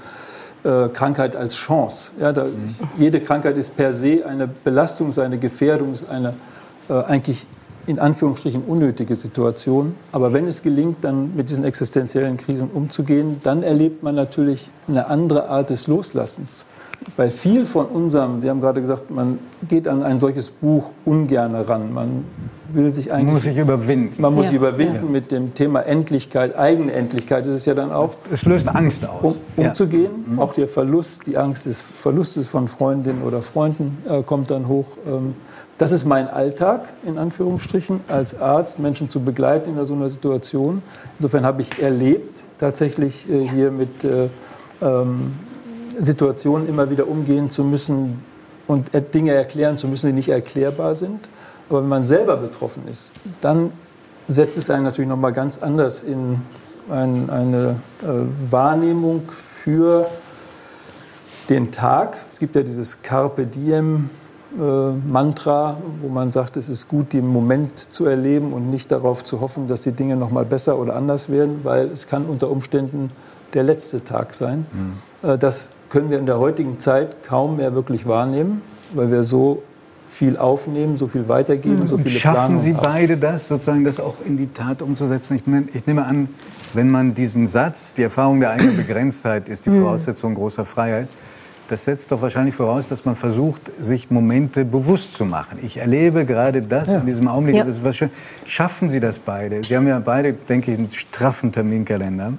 äh, 0.64 0.88
Krankheit 0.88 1.36
als 1.36 1.54
Chance. 1.54 2.12
Ja, 2.20 2.32
da, 2.32 2.44
mhm. 2.44 2.74
Jede 2.98 3.20
Krankheit 3.20 3.56
ist 3.56 3.76
per 3.76 3.94
se 3.94 4.26
eine 4.26 4.48
Belastung, 4.48 5.16
eine 5.18 5.38
Gefährdung, 5.38 5.94
eine 6.10 6.34
äh, 6.88 6.94
eigentlich 7.04 7.46
in 7.86 7.98
Anführungsstrichen 7.98 8.62
unnötige 8.64 9.14
Situation. 9.14 9.94
Aber 10.12 10.32
wenn 10.32 10.46
es 10.46 10.62
gelingt, 10.62 11.04
dann 11.04 11.34
mit 11.36 11.48
diesen 11.48 11.64
existenziellen 11.64 12.36
Krisen 12.36 12.70
umzugehen, 12.72 13.40
dann 13.42 13.62
erlebt 13.62 14.02
man 14.02 14.14
natürlich 14.14 14.70
eine 14.88 15.06
andere 15.06 15.48
Art 15.48 15.70
des 15.70 15.86
Loslassens. 15.86 16.66
Weil 17.16 17.30
viel 17.30 17.66
von 17.66 17.86
unserem, 17.86 18.40
Sie 18.40 18.50
haben 18.50 18.60
gerade 18.60 18.80
gesagt, 18.80 19.10
man 19.10 19.38
geht 19.68 19.88
an 19.88 20.02
ein 20.02 20.18
solches 20.18 20.50
Buch 20.50 20.92
ungern 21.04 21.54
ran. 21.54 21.92
Man 21.92 22.24
will 22.72 22.92
sich 22.92 23.12
eigentlich. 23.12 23.24
Man 23.26 23.34
muss 23.34 23.42
sich 23.44 23.56
überwinden. 23.56 24.20
Man 24.20 24.34
muss 24.34 24.46
ja. 24.46 24.50
sich 24.50 24.58
überwinden 24.58 25.04
ja. 25.06 25.10
mit 25.10 25.30
dem 25.30 25.54
Thema 25.54 25.80
Endlichkeit, 25.80 26.56
eigene 26.58 26.92
Endlichkeit 26.92 27.46
ist 27.46 27.54
es 27.54 27.64
ja 27.64 27.74
dann 27.74 27.92
auch. 27.92 28.16
Es 28.30 28.44
löst 28.44 28.68
Angst 28.68 29.08
aus. 29.08 29.22
Um, 29.22 29.36
umzugehen. 29.56 30.12
Ja. 30.26 30.32
Mhm. 30.32 30.38
Auch 30.40 30.54
der 30.54 30.68
Verlust, 30.68 31.26
die 31.26 31.36
Angst 31.36 31.66
des 31.66 31.80
Verlustes 31.80 32.48
von 32.48 32.68
Freundinnen 32.68 33.22
oder 33.22 33.40
Freunden 33.42 33.98
äh, 34.08 34.22
kommt 34.22 34.50
dann 34.50 34.68
hoch. 34.68 34.86
Ähm, 35.06 35.34
das 35.78 35.92
ist 35.92 36.06
mein 36.06 36.26
Alltag, 36.28 36.88
in 37.04 37.18
Anführungsstrichen, 37.18 38.00
als 38.08 38.40
Arzt, 38.40 38.78
Menschen 38.78 39.10
zu 39.10 39.20
begleiten 39.20 39.76
in 39.76 39.84
so 39.84 39.92
einer 39.92 40.08
Situation. 40.08 40.82
Insofern 41.18 41.44
habe 41.44 41.60
ich 41.60 41.78
erlebt, 41.78 42.44
tatsächlich 42.58 43.28
äh, 43.30 43.46
hier 43.46 43.70
mit 43.70 44.02
äh, 44.02 44.28
ähm, 44.80 45.32
Situationen 45.98 46.68
immer 46.68 46.90
wieder 46.90 47.08
umgehen 47.08 47.50
zu 47.50 47.64
müssen 47.64 48.22
und 48.66 48.90
Dinge 49.14 49.32
erklären 49.32 49.78
zu 49.78 49.88
müssen, 49.88 50.08
die 50.08 50.12
nicht 50.12 50.28
erklärbar 50.28 50.94
sind. 50.94 51.28
Aber 51.68 51.80
wenn 51.82 51.88
man 51.88 52.04
selber 52.04 52.36
betroffen 52.36 52.86
ist, 52.88 53.12
dann 53.40 53.72
setzt 54.28 54.58
es 54.58 54.70
einen 54.70 54.84
natürlich 54.84 55.08
noch 55.08 55.16
mal 55.16 55.32
ganz 55.32 55.58
anders 55.58 56.02
in 56.02 56.40
ein, 56.90 57.30
eine 57.30 57.76
äh, 58.02 58.06
Wahrnehmung 58.50 59.22
für 59.30 60.06
den 61.48 61.72
Tag. 61.72 62.16
Es 62.28 62.38
gibt 62.38 62.56
ja 62.56 62.62
dieses 62.62 63.02
Carpe 63.02 63.46
Diem 63.46 64.10
äh, 64.58 64.90
Mantra, 65.06 65.76
wo 66.00 66.08
man 66.08 66.30
sagt, 66.30 66.56
es 66.56 66.68
ist 66.68 66.88
gut, 66.88 67.12
den 67.12 67.26
Moment 67.26 67.78
zu 67.78 68.06
erleben 68.06 68.52
und 68.52 68.70
nicht 68.70 68.90
darauf 68.90 69.24
zu 69.24 69.40
hoffen, 69.40 69.68
dass 69.68 69.82
die 69.82 69.92
Dinge 69.92 70.16
noch 70.16 70.30
mal 70.30 70.44
besser 70.44 70.78
oder 70.78 70.96
anders 70.96 71.30
werden, 71.30 71.60
weil 71.62 71.86
es 71.86 72.06
kann 72.06 72.26
unter 72.26 72.50
Umständen 72.50 73.10
der 73.54 73.62
letzte 73.62 74.04
Tag 74.04 74.34
sein. 74.34 74.66
Mhm. 74.72 74.92
Äh, 75.26 75.38
das 75.38 75.70
können 75.88 76.10
wir 76.10 76.18
in 76.18 76.26
der 76.26 76.38
heutigen 76.38 76.78
Zeit 76.78 77.22
kaum 77.24 77.56
mehr 77.56 77.74
wirklich 77.74 78.06
wahrnehmen, 78.06 78.62
weil 78.92 79.10
wir 79.10 79.24
so 79.24 79.62
viel 80.08 80.36
aufnehmen, 80.36 80.96
so 80.96 81.08
viel 81.08 81.28
weitergeben, 81.28 81.86
so 81.88 81.98
viele 81.98 82.10
Schaffen 82.10 82.34
Planungen 82.34 82.60
Sie 82.60 82.72
beide 82.72 83.16
das, 83.16 83.48
sozusagen 83.48 83.84
das 83.84 83.98
auch 83.98 84.14
in 84.24 84.36
die 84.36 84.52
Tat 84.52 84.80
umzusetzen? 84.82 85.34
Ich, 85.34 85.46
meine, 85.46 85.66
ich 85.74 85.86
nehme 85.86 86.04
an, 86.06 86.28
wenn 86.74 86.90
man 86.90 87.14
diesen 87.14 87.46
Satz, 87.46 87.92
die 87.94 88.02
Erfahrung 88.02 88.40
der 88.40 88.50
eigenen 88.50 88.76
Begrenztheit 88.76 89.48
ist 89.48 89.66
die 89.66 89.70
mhm. 89.70 89.82
Voraussetzung 89.82 90.34
großer 90.34 90.64
Freiheit, 90.64 91.08
das 91.68 91.84
setzt 91.84 92.12
doch 92.12 92.22
wahrscheinlich 92.22 92.54
voraus, 92.54 92.86
dass 92.86 93.04
man 93.04 93.16
versucht, 93.16 93.72
sich 93.80 94.08
Momente 94.10 94.64
bewusst 94.64 95.14
zu 95.14 95.24
machen. 95.24 95.58
Ich 95.62 95.78
erlebe 95.78 96.24
gerade 96.24 96.62
das 96.62 96.88
ja. 96.88 96.98
in 96.98 97.06
diesem 97.06 97.26
Augenblick. 97.26 97.56
Ja. 97.56 97.64
Das 97.64 97.78
ist 97.78 97.84
was 97.84 97.96
schön. 97.96 98.10
Schaffen 98.44 98.88
Sie 98.88 99.00
das 99.00 99.18
beide? 99.18 99.64
Sie 99.64 99.76
haben 99.76 99.88
ja 99.88 99.98
beide, 99.98 100.32
denke 100.32 100.70
ich, 100.70 100.78
einen 100.78 100.90
straffen 100.92 101.50
Terminkalender. 101.50 102.34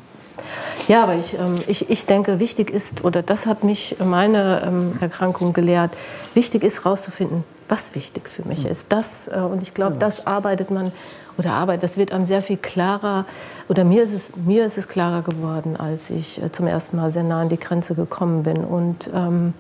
Ja, 0.88 1.04
aber 1.04 1.16
ich, 1.16 1.34
ähm, 1.34 1.56
ich, 1.68 1.90
ich 1.90 2.06
denke, 2.06 2.40
wichtig 2.40 2.70
ist, 2.70 3.04
oder 3.04 3.22
das 3.22 3.46
hat 3.46 3.64
mich 3.64 3.98
meine 4.04 4.64
ähm, 4.66 4.94
Erkrankung 5.02 5.52
gelehrt, 5.52 5.92
wichtig 6.34 6.64
ist 6.64 6.86
herauszufinden, 6.86 7.44
was 7.68 7.94
wichtig 7.94 8.30
für 8.30 8.48
mich 8.48 8.64
hm. 8.64 8.72
ist. 8.72 8.94
Das, 8.94 9.28
äh, 9.28 9.38
und 9.38 9.62
ich 9.62 9.74
glaube, 9.74 9.94
genau. 9.94 10.06
das 10.06 10.26
arbeitet 10.26 10.72
man 10.72 10.94
oder 11.38 11.52
arbeitet, 11.52 11.84
das 11.84 11.98
wird 11.98 12.12
einem 12.14 12.26
sehr 12.26 12.42
viel 12.42 12.58
klarer, 12.58 13.26
oder 13.68 13.84
mir 13.84 14.02
ist 14.02 14.14
es, 14.14 14.36
mir 14.38 14.66
ist 14.66 14.78
es 14.78 14.88
klarer 14.88 15.22
geworden, 15.22 15.76
als 15.76 16.10
ich 16.10 16.42
äh, 16.42 16.52
zum 16.52 16.68
ersten 16.68 16.98
Mal 16.98 17.12
sehr 17.12 17.24
nah 17.24 17.42
an 17.42 17.50
die 17.50 17.60
Grenze 17.60 17.94
gekommen 17.94 18.44
bin. 18.44 18.64
Und 18.64 19.10
ähm, 19.14 19.54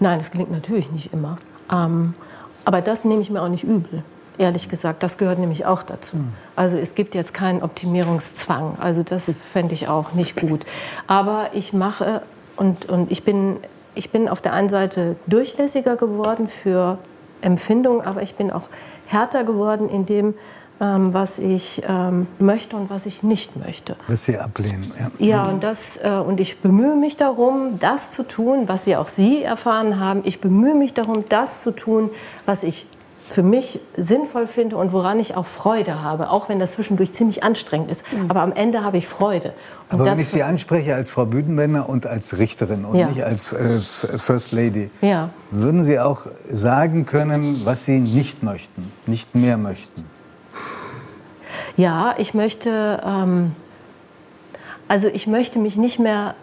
nein, 0.00 0.18
das 0.18 0.30
gelingt 0.30 0.50
natürlich 0.50 0.90
nicht 0.90 1.12
immer. 1.12 1.38
Ähm, 1.70 2.14
aber 2.64 2.80
das 2.80 3.04
nehme 3.04 3.20
ich 3.20 3.30
mir 3.30 3.42
auch 3.42 3.48
nicht 3.48 3.64
übel 3.64 4.02
ehrlich 4.38 4.68
gesagt. 4.68 5.02
Das 5.02 5.18
gehört 5.18 5.38
nämlich 5.38 5.66
auch 5.66 5.82
dazu. 5.82 6.16
Hm. 6.16 6.32
Also 6.56 6.78
es 6.78 6.94
gibt 6.94 7.14
jetzt 7.14 7.34
keinen 7.34 7.62
Optimierungszwang. 7.62 8.78
Also 8.80 9.02
das 9.02 9.32
fände 9.52 9.74
ich 9.74 9.88
auch 9.88 10.12
nicht 10.12 10.36
gut. 10.36 10.64
Aber 11.06 11.50
ich 11.52 11.72
mache 11.72 12.22
und, 12.56 12.88
und 12.88 13.10
ich, 13.10 13.24
bin, 13.24 13.56
ich 13.94 14.10
bin 14.10 14.28
auf 14.28 14.40
der 14.40 14.52
einen 14.52 14.68
Seite 14.68 15.16
durchlässiger 15.26 15.96
geworden 15.96 16.48
für 16.48 16.98
Empfindungen, 17.40 18.00
aber 18.00 18.22
ich 18.22 18.34
bin 18.34 18.50
auch 18.50 18.68
härter 19.06 19.44
geworden 19.44 19.88
in 19.88 20.06
dem, 20.06 20.34
ähm, 20.80 21.14
was 21.14 21.38
ich 21.38 21.82
ähm, 21.86 22.26
möchte 22.38 22.76
und 22.76 22.90
was 22.90 23.06
ich 23.06 23.22
nicht 23.22 23.56
möchte. 23.56 23.96
Was 24.08 24.24
Sie 24.24 24.38
ablehnen. 24.38 24.90
Ja, 25.18 25.26
ja 25.26 25.44
und, 25.44 25.62
das, 25.62 25.98
äh, 26.02 26.08
und 26.08 26.40
ich 26.40 26.60
bemühe 26.60 26.96
mich 26.96 27.16
darum, 27.16 27.78
das 27.78 28.10
zu 28.12 28.26
tun, 28.26 28.64
was 28.66 28.84
Sie 28.84 28.96
auch 28.96 29.08
Sie 29.08 29.42
erfahren 29.42 30.00
haben. 30.00 30.22
Ich 30.24 30.40
bemühe 30.40 30.74
mich 30.74 30.94
darum, 30.94 31.24
das 31.28 31.62
zu 31.62 31.70
tun, 31.70 32.10
was 32.46 32.64
ich 32.64 32.86
für 33.28 33.42
mich 33.42 33.80
sinnvoll 33.96 34.46
finde 34.46 34.76
und 34.76 34.92
woran 34.92 35.18
ich 35.18 35.34
auch 35.34 35.46
Freude 35.46 36.02
habe, 36.02 36.30
auch 36.30 36.48
wenn 36.48 36.58
das 36.58 36.72
zwischendurch 36.72 37.12
ziemlich 37.14 37.42
anstrengend 37.42 37.90
ist. 37.90 38.04
Mhm. 38.12 38.30
Aber 38.30 38.42
am 38.42 38.52
Ende 38.52 38.84
habe 38.84 38.98
ich 38.98 39.06
Freude. 39.06 39.54
Und 39.90 40.00
Aber 40.00 40.10
wenn 40.10 40.20
ich 40.20 40.28
Sie 40.28 40.42
anspreche 40.42 40.94
als 40.94 41.10
Frau 41.10 41.24
Büdenbender 41.24 41.88
und 41.88 42.06
als 42.06 42.38
Richterin 42.38 42.84
und 42.84 42.96
ja. 42.96 43.08
nicht 43.08 43.24
als 43.24 43.52
äh, 43.52 43.80
First 43.80 44.52
Lady, 44.52 44.90
ja. 45.00 45.30
würden 45.50 45.84
Sie 45.84 45.98
auch 45.98 46.26
sagen 46.50 47.06
können, 47.06 47.62
was 47.64 47.86
Sie 47.86 48.00
nicht 48.00 48.42
möchten, 48.42 48.92
nicht 49.06 49.34
mehr 49.34 49.56
möchten? 49.56 50.04
Ja, 51.76 52.14
ich 52.18 52.34
möchte, 52.34 53.02
ähm, 53.04 53.52
also 54.86 55.08
ich 55.08 55.26
möchte 55.26 55.58
mich 55.58 55.76
nicht 55.76 55.98
mehr 55.98 56.34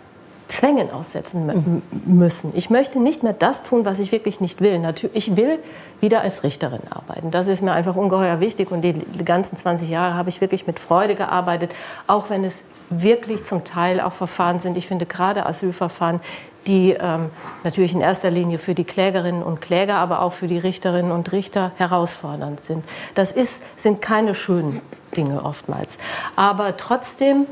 Zwängen 0.51 0.91
aussetzen 0.91 1.81
müssen. 2.05 2.51
Ich 2.55 2.69
möchte 2.69 2.99
nicht 2.99 3.23
mehr 3.23 3.33
das 3.33 3.63
tun, 3.63 3.85
was 3.85 3.99
ich 3.99 4.11
wirklich 4.11 4.41
nicht 4.41 4.61
will. 4.61 4.79
Natürlich, 4.79 5.15
ich 5.15 5.35
will 5.35 5.59
wieder 5.99 6.21
als 6.21 6.43
Richterin 6.43 6.81
arbeiten. 6.89 7.31
Das 7.31 7.47
ist 7.47 7.61
mir 7.61 7.71
einfach 7.71 7.95
ungeheuer 7.95 8.39
wichtig 8.39 8.71
und 8.71 8.81
die 8.81 8.93
ganzen 9.25 9.57
20 9.57 9.89
Jahre 9.89 10.15
habe 10.15 10.29
ich 10.29 10.41
wirklich 10.41 10.67
mit 10.67 10.79
Freude 10.79 11.15
gearbeitet, 11.15 11.73
auch 12.07 12.29
wenn 12.29 12.43
es 12.43 12.63
wirklich 12.89 13.45
zum 13.45 13.63
Teil 13.63 14.01
auch 14.01 14.13
Verfahren 14.13 14.59
sind. 14.59 14.77
Ich 14.77 14.87
finde 14.87 15.05
gerade 15.05 15.45
Asylverfahren 15.45 16.19
die 16.67 16.91
ähm, 16.91 17.31
natürlich 17.63 17.93
in 17.93 18.01
erster 18.01 18.29
Linie 18.29 18.59
für 18.59 18.75
die 18.75 18.83
Klägerinnen 18.83 19.41
und 19.41 19.61
Kläger, 19.61 19.95
aber 19.95 20.21
auch 20.21 20.33
für 20.33 20.47
die 20.47 20.59
Richterinnen 20.59 21.11
und 21.11 21.31
Richter 21.31 21.71
herausfordernd 21.77 22.59
sind. 22.59 22.83
Das 23.15 23.31
ist, 23.31 23.63
sind 23.79 24.01
keine 24.01 24.35
schönen 24.35 24.81
Dinge 25.15 25.43
oftmals. 25.43 25.97
Aber 26.35 26.77
trotzdem 26.77 27.47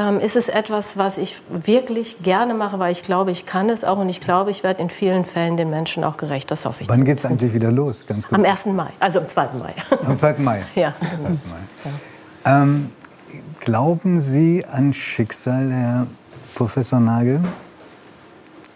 ähm, 0.00 0.18
ist 0.18 0.34
es 0.34 0.48
etwas, 0.48 0.96
was 0.96 1.18
ich 1.18 1.42
wirklich 1.50 2.22
gerne 2.22 2.54
mache, 2.54 2.78
weil 2.78 2.90
ich 2.90 3.02
glaube, 3.02 3.32
ich 3.32 3.44
kann 3.44 3.68
es 3.68 3.84
auch 3.84 3.98
und 3.98 4.08
ich 4.08 4.20
glaube, 4.20 4.50
ich 4.50 4.62
werde 4.62 4.80
in 4.80 4.88
vielen 4.88 5.26
Fällen 5.26 5.58
den 5.58 5.68
Menschen 5.68 6.04
auch 6.04 6.16
gerecht. 6.16 6.50
Das 6.50 6.64
hoffe 6.64 6.82
ich. 6.82 6.88
Wann 6.88 7.04
geht 7.04 7.18
es 7.18 7.26
eigentlich 7.26 7.52
wieder 7.52 7.70
los? 7.70 8.06
Ganz 8.06 8.26
kurz. 8.26 8.38
Am 8.38 8.44
1. 8.44 8.66
Mai, 8.66 8.88
also 8.98 9.20
am 9.20 9.28
2. 9.28 9.48
Mai. 9.58 9.74
Am 10.06 10.16
2. 10.16 10.36
Mai? 10.38 10.62
Ja. 10.74 10.94
Am 11.00 11.18
2. 11.18 11.28
Mai. 11.28 11.36
Ja. 12.44 12.62
Ähm, 12.62 12.90
glauben 13.60 14.20
Sie 14.20 14.64
an 14.64 14.94
Schicksal, 14.94 15.70
Herr 15.70 16.06
Professor 16.54 16.98
Nagel? 16.98 17.40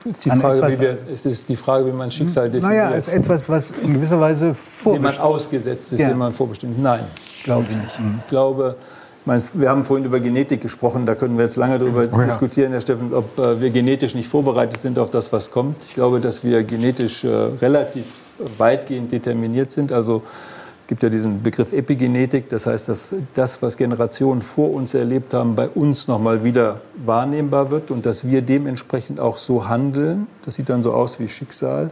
Die 0.05 0.29
Frage, 0.29 0.59
etwas, 0.59 0.81
wir, 0.81 0.99
es 1.11 1.25
ist 1.25 1.49
die 1.49 1.57
Frage, 1.57 1.87
wie 1.87 1.93
man 1.93 2.11
Schicksal 2.11 2.51
definiert. 2.51 2.71
Naja, 2.71 2.91
als 2.91 3.09
etwas, 3.09 3.49
was 3.49 3.71
in 3.71 3.95
gewisser 3.95 4.21
Weise 4.21 4.55
vorbestimmt 4.55 4.97
Dem 4.97 5.03
man 5.03 5.33
ausgesetzt 5.33 5.95
ist, 5.95 6.01
ja. 6.01 6.09
dem 6.09 6.19
man 6.19 6.35
vorbestimmt. 6.35 6.79
Nein, 6.79 7.07
glaube 7.45 7.65
ich 7.71 7.75
nicht. 7.75 7.99
Mhm. 7.99 8.21
Ich 8.23 8.29
glaube, 8.29 8.77
wir 9.27 9.71
haben 9.71 9.85
vorhin 9.85 10.05
über 10.05 10.21
Genetik 10.21 10.61
gesprochen, 10.61 11.07
da 11.07 11.15
können 11.15 11.37
wir 11.37 11.45
jetzt 11.45 11.57
lange 11.57 11.79
darüber 11.79 12.07
oh 12.13 12.21
ja. 12.21 12.25
diskutieren, 12.25 12.73
Herr 12.73 12.81
Steffens, 12.81 13.13
ob 13.13 13.39
äh, 13.39 13.61
wir 13.61 13.71
genetisch 13.71 14.15
nicht 14.15 14.29
vorbereitet 14.29 14.81
sind 14.81 14.99
auf 14.99 15.11
das, 15.11 15.33
was 15.33 15.51
kommt. 15.51 15.83
Ich 15.85 15.95
glaube, 15.95 16.21
dass 16.21 16.45
wir 16.45 16.63
genetisch 16.63 17.25
äh, 17.25 17.29
relativ 17.29 18.05
weitgehend 18.59 19.13
determiniert 19.13 19.71
sind. 19.71 19.93
Also 19.93 20.23
es 20.79 20.87
gibt 20.87 21.03
ja 21.03 21.09
diesen 21.09 21.43
Begriff 21.43 21.73
Epigenetik, 21.73 22.51
das 22.51 22.67
heißt, 22.67 22.91
dass 22.91 23.15
das, 23.33 23.63
was 23.63 23.79
Generationen 23.79 24.43
vor 24.43 24.71
uns 24.75 24.93
erlebt 24.93 25.33
haben, 25.33 25.55
bei 25.55 25.69
uns 25.69 26.09
nochmal 26.09 26.45
wieder 26.45 26.83
wahrnehmbar 27.03 27.71
wird 27.71 27.91
und 27.91 28.05
dass 28.05 28.27
wir 28.27 28.43
dementsprechend 28.43 29.19
auch 29.19 29.39
so 29.39 29.67
handeln. 29.67 30.27
Das 30.45 30.57
sieht 30.57 30.69
dann 30.69 30.83
so 30.83 30.93
aus 30.93 31.19
wie 31.19 31.29
Schicksal, 31.29 31.91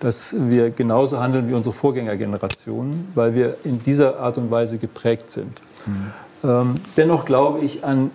dass 0.00 0.36
wir 0.38 0.68
genauso 0.68 1.18
handeln 1.18 1.48
wie 1.48 1.54
unsere 1.54 1.72
Vorgängergenerationen, 1.72 3.08
weil 3.14 3.34
wir 3.34 3.56
in 3.64 3.82
dieser 3.82 4.18
Art 4.20 4.36
und 4.36 4.50
Weise 4.50 4.76
geprägt 4.76 5.30
sind. 5.30 5.62
Mhm. 5.86 6.12
Ähm, 6.44 6.74
dennoch 6.96 7.24
glaube 7.24 7.60
ich 7.60 7.84
an 7.84 8.10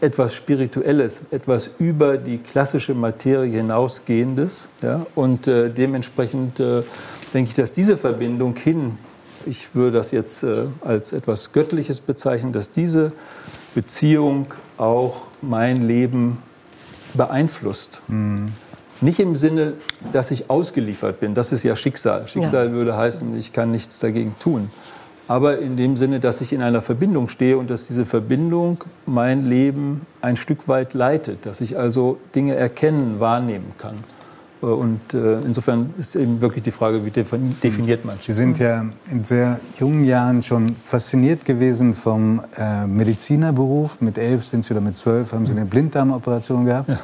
etwas 0.00 0.34
Spirituelles, 0.34 1.22
etwas 1.30 1.70
über 1.78 2.16
die 2.16 2.38
klassische 2.38 2.94
Materie 2.94 3.58
hinausgehendes. 3.58 4.68
Ja? 4.82 5.06
Und 5.14 5.46
äh, 5.46 5.70
dementsprechend 5.70 6.60
äh, 6.60 6.82
denke 7.34 7.50
ich, 7.50 7.54
dass 7.54 7.72
diese 7.72 7.96
Verbindung 7.96 8.56
hin, 8.56 8.98
ich 9.46 9.74
würde 9.74 9.98
das 9.98 10.10
jetzt 10.10 10.42
äh, 10.42 10.64
als 10.80 11.12
etwas 11.12 11.52
Göttliches 11.52 12.00
bezeichnen, 12.00 12.52
dass 12.52 12.72
diese 12.72 13.12
Beziehung 13.74 14.46
auch 14.78 15.28
mein 15.42 15.82
Leben 15.82 16.38
beeinflusst. 17.14 18.02
Mhm. 18.08 18.52
Nicht 19.02 19.20
im 19.20 19.34
Sinne, 19.34 19.74
dass 20.12 20.30
ich 20.30 20.50
ausgeliefert 20.50 21.20
bin, 21.20 21.34
das 21.34 21.52
ist 21.52 21.62
ja 21.62 21.74
Schicksal. 21.74 22.28
Schicksal 22.28 22.66
ja. 22.66 22.72
würde 22.72 22.96
heißen, 22.96 23.36
ich 23.38 23.52
kann 23.52 23.70
nichts 23.70 23.98
dagegen 23.98 24.34
tun 24.38 24.70
aber 25.30 25.60
in 25.60 25.76
dem 25.76 25.96
Sinne, 25.96 26.18
dass 26.18 26.40
ich 26.40 26.52
in 26.52 26.60
einer 26.60 26.82
Verbindung 26.82 27.28
stehe 27.28 27.56
und 27.56 27.70
dass 27.70 27.86
diese 27.86 28.04
Verbindung 28.04 28.82
mein 29.06 29.48
Leben 29.48 30.00
ein 30.22 30.36
Stück 30.36 30.66
weit 30.66 30.92
leitet, 30.92 31.46
dass 31.46 31.60
ich 31.60 31.78
also 31.78 32.18
Dinge 32.34 32.56
erkennen, 32.56 33.20
wahrnehmen 33.20 33.72
kann. 33.78 33.94
Äh, 34.60 34.66
und 34.66 35.14
äh, 35.14 35.34
insofern 35.42 35.94
ist 35.96 36.16
eben 36.16 36.40
wirklich 36.40 36.64
die 36.64 36.72
Frage, 36.72 37.04
wie 37.04 37.10
definiert 37.12 38.04
man 38.04 38.16
Sie 38.20 38.32
sind 38.32 38.58
ja 38.58 38.84
in 39.08 39.22
sehr 39.22 39.60
jungen 39.78 40.02
Jahren 40.02 40.42
schon 40.42 40.74
fasziniert 40.84 41.44
gewesen 41.44 41.94
vom 41.94 42.42
äh, 42.58 42.88
Medizinerberuf. 42.88 44.00
Mit 44.00 44.18
elf 44.18 44.44
sind 44.44 44.64
Sie 44.64 44.74
oder 44.74 44.80
mit 44.80 44.96
zwölf 44.96 45.32
haben 45.32 45.46
Sie 45.46 45.52
eine 45.52 45.64
Blinddarmoperation 45.64 46.66
gehabt. 46.66 46.88
Ja. 46.88 46.98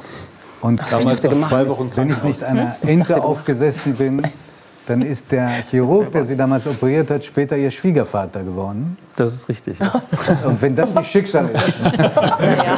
Und 0.59 0.81
damals 0.91 1.23
noch 1.23 1.47
zwei 1.47 1.65
Wochen 1.69 1.91
Wenn 1.95 2.09
ich 2.09 2.23
nicht 2.23 2.43
einer 2.43 2.75
Ente 2.81 3.23
aufgesessen 3.23 3.95
bin, 3.95 4.21
dann 4.87 5.01
ist 5.01 5.31
der 5.31 5.49
Chirurg, 5.69 6.11
der 6.11 6.23
Sie 6.23 6.37
damals 6.37 6.65
operiert 6.65 7.09
hat, 7.11 7.23
später 7.23 7.57
Ihr 7.57 7.69
Schwiegervater 7.69 8.43
geworden. 8.43 8.97
Das 9.17 9.33
ist 9.33 9.49
richtig. 9.49 9.79
Ja. 9.79 10.01
Und 10.45 10.61
wenn 10.61 10.75
das 10.75 10.95
nicht 10.95 11.09
Schicksal 11.11 11.49
ist. 11.49 11.73
Ja. 11.81 12.77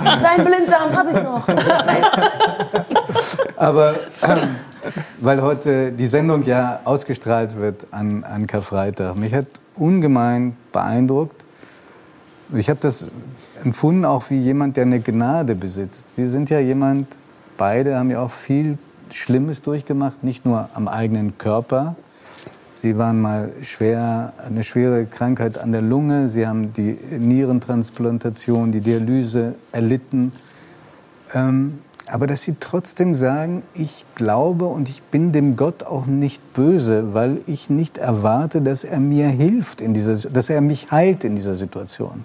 Dein 0.00 0.44
Blinddarm 0.44 0.96
habe 0.96 1.10
ich 1.10 1.22
noch. 1.22 1.46
Aber 3.56 3.94
ähm, 4.22 4.56
weil 5.20 5.42
heute 5.42 5.92
die 5.92 6.06
Sendung 6.06 6.42
ja 6.44 6.80
ausgestrahlt 6.84 7.58
wird 7.58 7.86
an, 7.90 8.24
an 8.24 8.46
Karfreitag, 8.46 9.16
mich 9.16 9.34
hat 9.34 9.46
ungemein 9.76 10.56
beeindruckt. 10.72 11.44
Ich 12.54 12.70
habe 12.70 12.80
das 12.80 13.06
empfunden 13.62 14.04
auch 14.04 14.30
wie 14.30 14.38
jemand, 14.38 14.76
der 14.76 14.84
eine 14.84 15.00
Gnade 15.00 15.54
besitzt. 15.54 16.14
Sie 16.14 16.26
sind 16.26 16.48
ja 16.50 16.58
jemand, 16.60 17.06
beide 17.58 17.96
haben 17.96 18.10
ja 18.10 18.20
auch 18.20 18.30
viel 18.30 18.78
Schlimmes 19.14 19.62
durchgemacht, 19.62 20.24
nicht 20.24 20.44
nur 20.44 20.68
am 20.74 20.88
eigenen 20.88 21.38
Körper. 21.38 21.96
Sie 22.76 22.96
waren 22.96 23.20
mal 23.20 23.52
schwer, 23.62 24.32
eine 24.46 24.64
schwere 24.64 25.04
Krankheit 25.04 25.58
an 25.58 25.72
der 25.72 25.82
Lunge. 25.82 26.28
Sie 26.30 26.46
haben 26.46 26.72
die 26.72 26.96
Nierentransplantation, 27.18 28.72
die 28.72 28.80
Dialyse 28.80 29.56
erlitten. 29.70 30.32
Ähm, 31.34 31.80
aber 32.06 32.26
dass 32.26 32.42
Sie 32.42 32.56
trotzdem 32.58 33.14
sagen, 33.14 33.62
ich 33.74 34.04
glaube 34.14 34.64
und 34.64 34.88
ich 34.88 35.02
bin 35.02 35.30
dem 35.30 35.56
Gott 35.56 35.84
auch 35.84 36.06
nicht 36.06 36.54
böse, 36.54 37.14
weil 37.14 37.40
ich 37.46 37.70
nicht 37.70 37.98
erwarte, 37.98 38.62
dass 38.62 38.82
er 38.82 38.98
mir 38.98 39.28
hilft, 39.28 39.80
in 39.80 39.94
dieser, 39.94 40.16
dass 40.16 40.50
er 40.50 40.60
mich 40.60 40.90
heilt 40.90 41.22
in 41.22 41.36
dieser 41.36 41.54
Situation. 41.54 42.24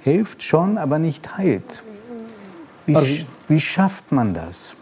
Hilft 0.00 0.42
schon, 0.42 0.78
aber 0.78 0.98
nicht 0.98 1.38
heilt. 1.38 1.82
Wie, 2.84 2.94
also, 2.94 3.24
wie 3.48 3.60
schafft 3.60 4.12
man 4.12 4.32
das? 4.32 4.76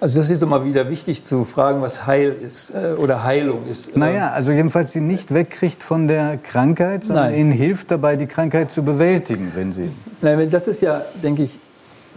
Also 0.00 0.18
das 0.18 0.30
ist 0.30 0.42
immer 0.42 0.64
wieder 0.64 0.90
wichtig 0.90 1.24
zu 1.24 1.44
fragen, 1.44 1.80
was 1.80 2.06
Heil 2.06 2.34
ist 2.44 2.70
äh, 2.70 2.94
oder 3.00 3.24
Heilung 3.24 3.66
ist. 3.66 3.96
Naja, 3.96 4.30
also 4.32 4.50
jedenfalls 4.50 4.92
sie 4.92 5.00
nicht 5.00 5.32
wegkriegt 5.32 5.82
von 5.82 6.08
der 6.08 6.36
Krankheit, 6.36 7.04
sondern 7.04 7.30
Nein. 7.30 7.40
ihnen 7.40 7.52
hilft 7.52 7.90
dabei, 7.90 8.16
die 8.16 8.26
Krankheit 8.26 8.70
zu 8.70 8.82
bewältigen, 8.82 9.52
wenn 9.54 9.72
sie... 9.72 9.90
Nein, 10.20 10.50
das 10.50 10.68
ist 10.68 10.80
ja, 10.80 11.02
denke 11.22 11.44
ich, 11.44 11.58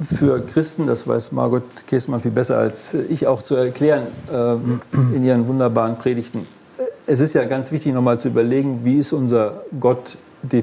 für 0.04 0.46
Christen, 0.46 0.86
das 0.88 1.08
weiß 1.08 1.32
Margot 1.32 1.64
Käßmann 1.88 2.22
viel 2.22 2.32
besser 2.32 2.58
als 2.58 2.94
ich 2.94 3.26
auch 3.26 3.42
zu 3.42 3.56
erklären 3.56 4.04
äh, 4.32 4.54
in 5.16 5.24
ihren 5.24 5.48
wunderbaren 5.48 5.98
Predigten. 5.98 6.48
Es 7.06 7.20
ist 7.20 7.34
ja 7.34 7.46
ganz 7.46 7.72
wichtig, 7.72 7.94
nochmal 7.94 8.20
zu 8.20 8.28
überlegen, 8.28 8.82
wie 8.84 9.00
ist 9.00 9.14
unser 9.14 9.64
Gott, 9.80 10.18
äh, 10.52 10.62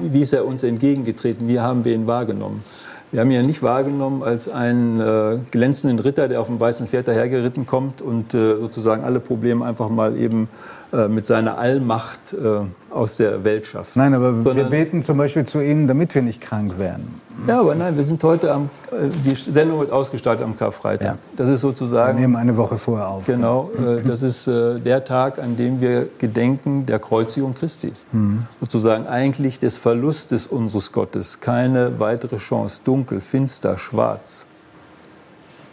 wie 0.00 0.20
ist 0.20 0.32
er 0.32 0.46
uns 0.46 0.62
entgegengetreten, 0.62 1.48
wie 1.48 1.60
haben 1.60 1.84
wir 1.84 1.94
ihn 1.94 2.06
wahrgenommen. 2.06 2.62
Wir 3.10 3.20
haben 3.20 3.30
ihn 3.30 3.36
ja 3.36 3.42
nicht 3.42 3.62
wahrgenommen 3.62 4.22
als 4.22 4.48
einen 4.48 5.00
äh, 5.00 5.38
glänzenden 5.50 5.98
Ritter, 5.98 6.28
der 6.28 6.40
auf 6.40 6.48
dem 6.48 6.60
weißen 6.60 6.86
Pferd 6.86 7.08
dahergeritten 7.08 7.64
kommt 7.64 8.02
und 8.02 8.34
äh, 8.34 8.56
sozusagen 8.58 9.02
alle 9.02 9.20
Probleme 9.20 9.64
einfach 9.64 9.88
mal 9.88 10.16
eben 10.16 10.48
äh, 10.92 11.08
mit 11.08 11.26
seiner 11.26 11.58
Allmacht 11.58 12.34
äh, 12.34 12.60
aus 12.90 13.16
der 13.16 13.44
Welt 13.44 13.66
schafft. 13.66 13.96
Nein, 13.96 14.12
aber 14.12 14.34
Sondern, 14.42 14.56
wir 14.56 14.64
beten 14.64 15.02
zum 15.02 15.16
Beispiel 15.16 15.44
zu 15.44 15.60
ihm, 15.60 15.86
damit 15.86 16.14
wir 16.14 16.22
nicht 16.22 16.42
krank 16.42 16.78
werden. 16.78 17.20
Ja, 17.46 17.60
aber 17.60 17.74
nein, 17.74 17.94
wir 17.94 18.02
sind 18.02 18.22
heute 18.24 18.52
am, 18.52 18.70
äh, 18.90 19.08
die 19.24 19.34
Sendung 19.34 19.80
wird 19.80 19.92
ausgestaltet 19.92 20.44
am 20.44 20.56
Karfreitag. 20.56 21.06
Ja. 21.06 21.18
Das 21.36 21.48
ist 21.48 21.60
sozusagen. 21.60 22.18
Wir 22.18 22.22
nehmen 22.22 22.36
eine 22.36 22.56
Woche 22.56 22.76
vorher 22.76 23.08
auf. 23.08 23.26
Genau, 23.26 23.70
äh, 23.78 24.02
das 24.02 24.22
ist 24.22 24.46
äh, 24.46 24.80
der 24.80 25.04
Tag, 25.04 25.38
an 25.38 25.56
dem 25.56 25.80
wir 25.80 26.08
gedenken 26.18 26.86
der 26.86 26.98
Kreuzigung 26.98 27.54
Christi. 27.54 27.92
Mhm. 28.12 28.46
Sozusagen 28.60 29.06
eigentlich 29.06 29.58
des 29.58 29.76
Verlustes 29.76 30.46
unseres 30.46 30.92
Gottes. 30.92 31.40
Keine 31.40 32.00
weitere 32.00 32.38
Chance. 32.38 32.82
Dunkel, 32.84 33.20
finster, 33.20 33.78
schwarz. 33.78 34.46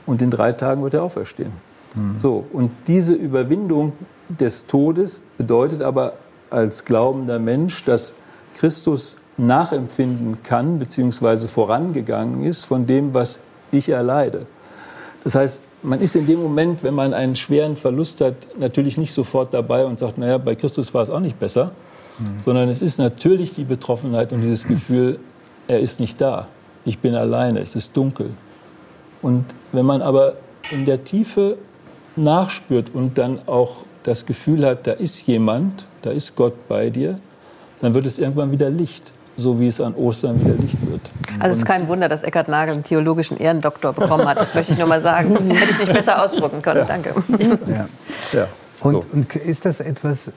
Und 0.06 0.22
in 0.22 0.30
drei 0.30 0.52
Tagen 0.52 0.84
wird 0.84 0.94
er 0.94 1.04
auferstehen. 1.04 1.54
Mhm. 1.96 2.20
So, 2.20 2.46
und 2.54 2.72
diese 2.88 3.14
Überwindung 3.14 3.94
des 4.30 4.68
Todes 4.68 5.22
bedeutet 5.38 5.82
aber 5.82 6.14
als 6.50 6.86
glaubender 6.86 7.40
Mensch, 7.40 7.84
dass 7.86 8.16
Christus 8.56 9.18
nachempfinden 9.38 10.44
kann 10.44 10.80
bzw. 10.80 11.48
vorangegangen 11.48 12.44
ist 12.44 12.64
von 12.64 12.88
dem, 12.88 13.14
was 13.14 13.40
ich 13.72 13.90
erleide. 13.90 14.42
Das 15.24 15.36
heißt, 15.36 15.64
man 15.82 16.02
ist 16.02 16.16
in 16.16 16.28
dem 16.28 16.42
Moment, 16.42 16.84
wenn 16.84 16.94
man 16.94 17.14
einen 17.14 17.36
schweren 17.36 17.76
Verlust 17.76 18.22
hat, 18.22 18.36
natürlich 18.58 18.98
nicht 18.98 19.14
sofort 19.14 19.54
dabei 19.54 19.86
und 19.86 20.00
sagt, 20.00 20.18
naja, 20.18 20.38
bei 20.38 20.56
Christus 20.56 20.94
war 20.94 21.02
es 21.02 21.10
auch 21.10 21.20
nicht 21.20 21.40
besser, 21.40 21.72
mhm. 22.20 22.40
sondern 22.44 22.70
es 22.70 22.82
ist 22.82 22.98
natürlich 23.00 23.54
die 23.54 23.64
Betroffenheit 23.64 24.32
und 24.32 24.42
dieses 24.42 24.68
Gefühl, 24.68 25.20
er 25.68 25.80
ist 25.80 26.00
nicht 26.00 26.22
da, 26.22 26.48
ich 26.86 27.00
bin 27.00 27.16
alleine, 27.16 27.60
es 27.60 27.76
ist 27.76 27.98
dunkel. 27.98 28.30
Und 29.22 29.46
wenn 29.72 29.86
man 29.86 30.02
aber 30.02 30.36
in 30.72 30.86
der 30.86 31.04
Tiefe 31.04 31.58
nachspürt 32.16 32.94
und 32.94 33.18
dann 33.18 33.40
auch 33.48 33.78
das 34.04 34.28
Gefühl 34.28 34.66
hat, 34.66 34.86
da 34.86 34.92
ist 34.92 35.26
jemand, 35.26 35.88
da 36.04 36.12
ist 36.12 36.36
Gott 36.36 36.68
bei 36.68 36.92
dir, 36.92 37.20
dann 37.82 37.96
wird 37.96 38.06
es 38.06 38.20
irgendwann 38.20 38.52
wieder 38.52 38.70
Licht 38.70 39.12
so 39.38 39.60
wie 39.60 39.68
es 39.68 39.82
an 39.82 39.94
Ostern 39.96 40.40
wieder 40.40 40.56
Licht 40.56 40.78
wird. 40.88 41.12
Also 41.40 41.54
es 41.54 41.60
ist 41.60 41.66
kein 41.66 41.88
Wunder, 41.88 42.08
dass 42.08 42.24
Eckhard 42.24 42.48
Nagel 42.48 42.76
einen 42.76 42.84
theologischen 42.84 43.38
Ehrendoktor 43.38 43.94
bekommen 43.94 44.28
hat. 44.28 44.38
Das 44.38 44.54
möchte 44.54 44.74
ich 44.74 44.80
nur 44.80 44.88
mal 44.88 45.02
sagen. 45.02 45.36
Hätte 45.50 45.72
ich 45.72 45.80
nicht 45.80 45.94
besser 45.94 46.24
ausdrücken 46.24 46.62
können. 46.62 46.80
Ja. 46.80 46.86
Danke. 46.86 47.14
Ja. 47.68 47.88
ja. 48.32 48.48
Und, 48.82 48.94
so. 48.94 49.04
und, 49.14 49.36
ist 49.36 49.66
das 49.66 49.80
etwas, 49.80 50.28
äh, 50.28 50.32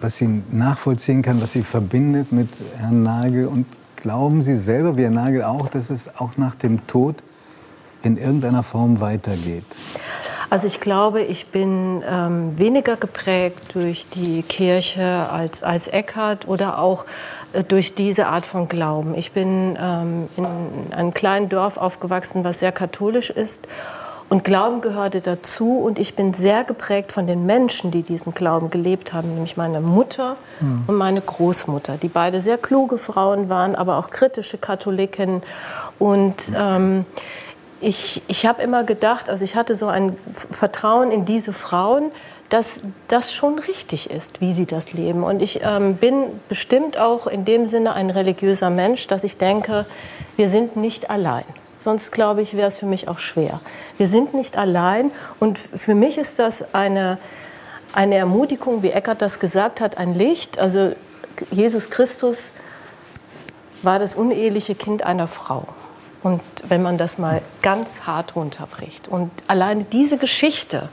was 0.00 0.16
Sie 0.16 0.42
nachvollziehen 0.50 1.22
kann, 1.22 1.40
was 1.40 1.52
Sie 1.52 1.62
verbindet 1.62 2.30
mit 2.32 2.48
Herrn 2.78 3.02
Nagel? 3.02 3.46
Und 3.46 3.66
glauben 3.96 4.42
Sie 4.42 4.54
selber, 4.54 4.96
wie 4.96 5.02
Herr 5.02 5.10
Nagel 5.10 5.42
auch, 5.42 5.68
dass 5.68 5.90
es 5.90 6.16
auch 6.20 6.36
nach 6.36 6.54
dem 6.54 6.86
Tod 6.86 7.16
in 8.02 8.16
irgendeiner 8.16 8.62
Form 8.62 9.00
weitergeht? 9.00 9.64
Also 10.50 10.66
ich 10.66 10.80
glaube, 10.80 11.22
ich 11.22 11.46
bin 11.46 12.02
ähm, 12.08 12.58
weniger 12.58 12.96
geprägt 12.96 13.74
durch 13.74 14.08
die 14.08 14.42
Kirche 14.42 15.28
als, 15.30 15.62
als 15.62 15.86
Eckhart 15.86 16.48
oder 16.48 16.78
auch 16.78 17.04
äh, 17.04 17.06
durch 17.68 17.94
diese 17.94 18.26
Art 18.26 18.46
von 18.46 18.68
Glauben. 18.68 19.14
Ich 19.14 19.32
bin 19.32 19.76
ähm, 19.80 20.28
in 20.36 20.46
einem 20.92 21.14
kleinen 21.14 21.48
Dorf 21.48 21.76
aufgewachsen, 21.76 22.44
was 22.44 22.60
sehr 22.60 22.72
katholisch 22.72 23.30
ist. 23.30 23.66
Und 24.28 24.44
Glauben 24.44 24.80
gehörte 24.80 25.20
dazu 25.20 25.80
und 25.80 25.98
ich 25.98 26.14
bin 26.14 26.32
sehr 26.32 26.62
geprägt 26.62 27.10
von 27.10 27.26
den 27.26 27.46
Menschen, 27.46 27.90
die 27.90 28.02
diesen 28.02 28.32
Glauben 28.32 28.70
gelebt 28.70 29.12
haben, 29.12 29.34
nämlich 29.34 29.56
meine 29.56 29.80
Mutter 29.80 30.36
mhm. 30.60 30.84
und 30.86 30.94
meine 30.94 31.20
Großmutter, 31.20 31.96
die 31.96 32.06
beide 32.06 32.40
sehr 32.40 32.56
kluge 32.56 32.96
Frauen 32.96 33.48
waren, 33.48 33.74
aber 33.74 33.98
auch 33.98 34.10
kritische 34.10 34.56
Katholiken. 34.56 35.42
Und 35.98 36.52
ähm, 36.56 37.06
ich, 37.80 38.22
ich 38.28 38.46
habe 38.46 38.62
immer 38.62 38.84
gedacht, 38.84 39.28
also 39.28 39.44
ich 39.44 39.56
hatte 39.56 39.74
so 39.74 39.88
ein 39.88 40.16
Vertrauen 40.52 41.10
in 41.10 41.24
diese 41.24 41.52
Frauen, 41.52 42.12
dass 42.50 42.80
das 43.06 43.32
schon 43.32 43.58
richtig 43.60 44.10
ist, 44.10 44.40
wie 44.40 44.52
sie 44.52 44.66
das 44.66 44.92
leben. 44.92 45.22
Und 45.22 45.40
ich 45.40 45.60
ähm, 45.62 45.94
bin 45.94 46.24
bestimmt 46.48 46.98
auch 46.98 47.26
in 47.26 47.44
dem 47.44 47.64
Sinne 47.64 47.94
ein 47.94 48.10
religiöser 48.10 48.70
Mensch, 48.70 49.06
dass 49.06 49.24
ich 49.24 49.38
denke, 49.38 49.86
wir 50.36 50.48
sind 50.48 50.76
nicht 50.76 51.10
allein. 51.10 51.44
Sonst 51.78 52.10
glaube 52.12 52.42
ich, 52.42 52.56
wäre 52.56 52.66
es 52.68 52.76
für 52.76 52.86
mich 52.86 53.08
auch 53.08 53.20
schwer. 53.20 53.60
Wir 53.96 54.08
sind 54.08 54.34
nicht 54.34 54.58
allein 54.58 55.12
und 55.38 55.58
für 55.58 55.94
mich 55.94 56.18
ist 56.18 56.40
das 56.40 56.74
eine, 56.74 57.18
eine 57.94 58.16
Ermutigung, 58.16 58.82
wie 58.82 58.90
Eckert 58.90 59.22
das 59.22 59.38
gesagt 59.38 59.80
hat, 59.80 59.96
ein 59.96 60.14
Licht. 60.14 60.58
Also 60.58 60.92
Jesus 61.52 61.88
Christus 61.88 62.50
war 63.82 63.98
das 63.98 64.16
uneheliche 64.16 64.74
Kind 64.74 65.04
einer 65.04 65.28
Frau. 65.28 65.64
Und 66.22 66.42
wenn 66.68 66.82
man 66.82 66.98
das 66.98 67.16
mal 67.16 67.40
ganz 67.62 68.02
hart 68.02 68.36
runterbricht. 68.36 69.08
Und 69.08 69.30
alleine 69.46 69.84
diese 69.84 70.18
Geschichte 70.18 70.90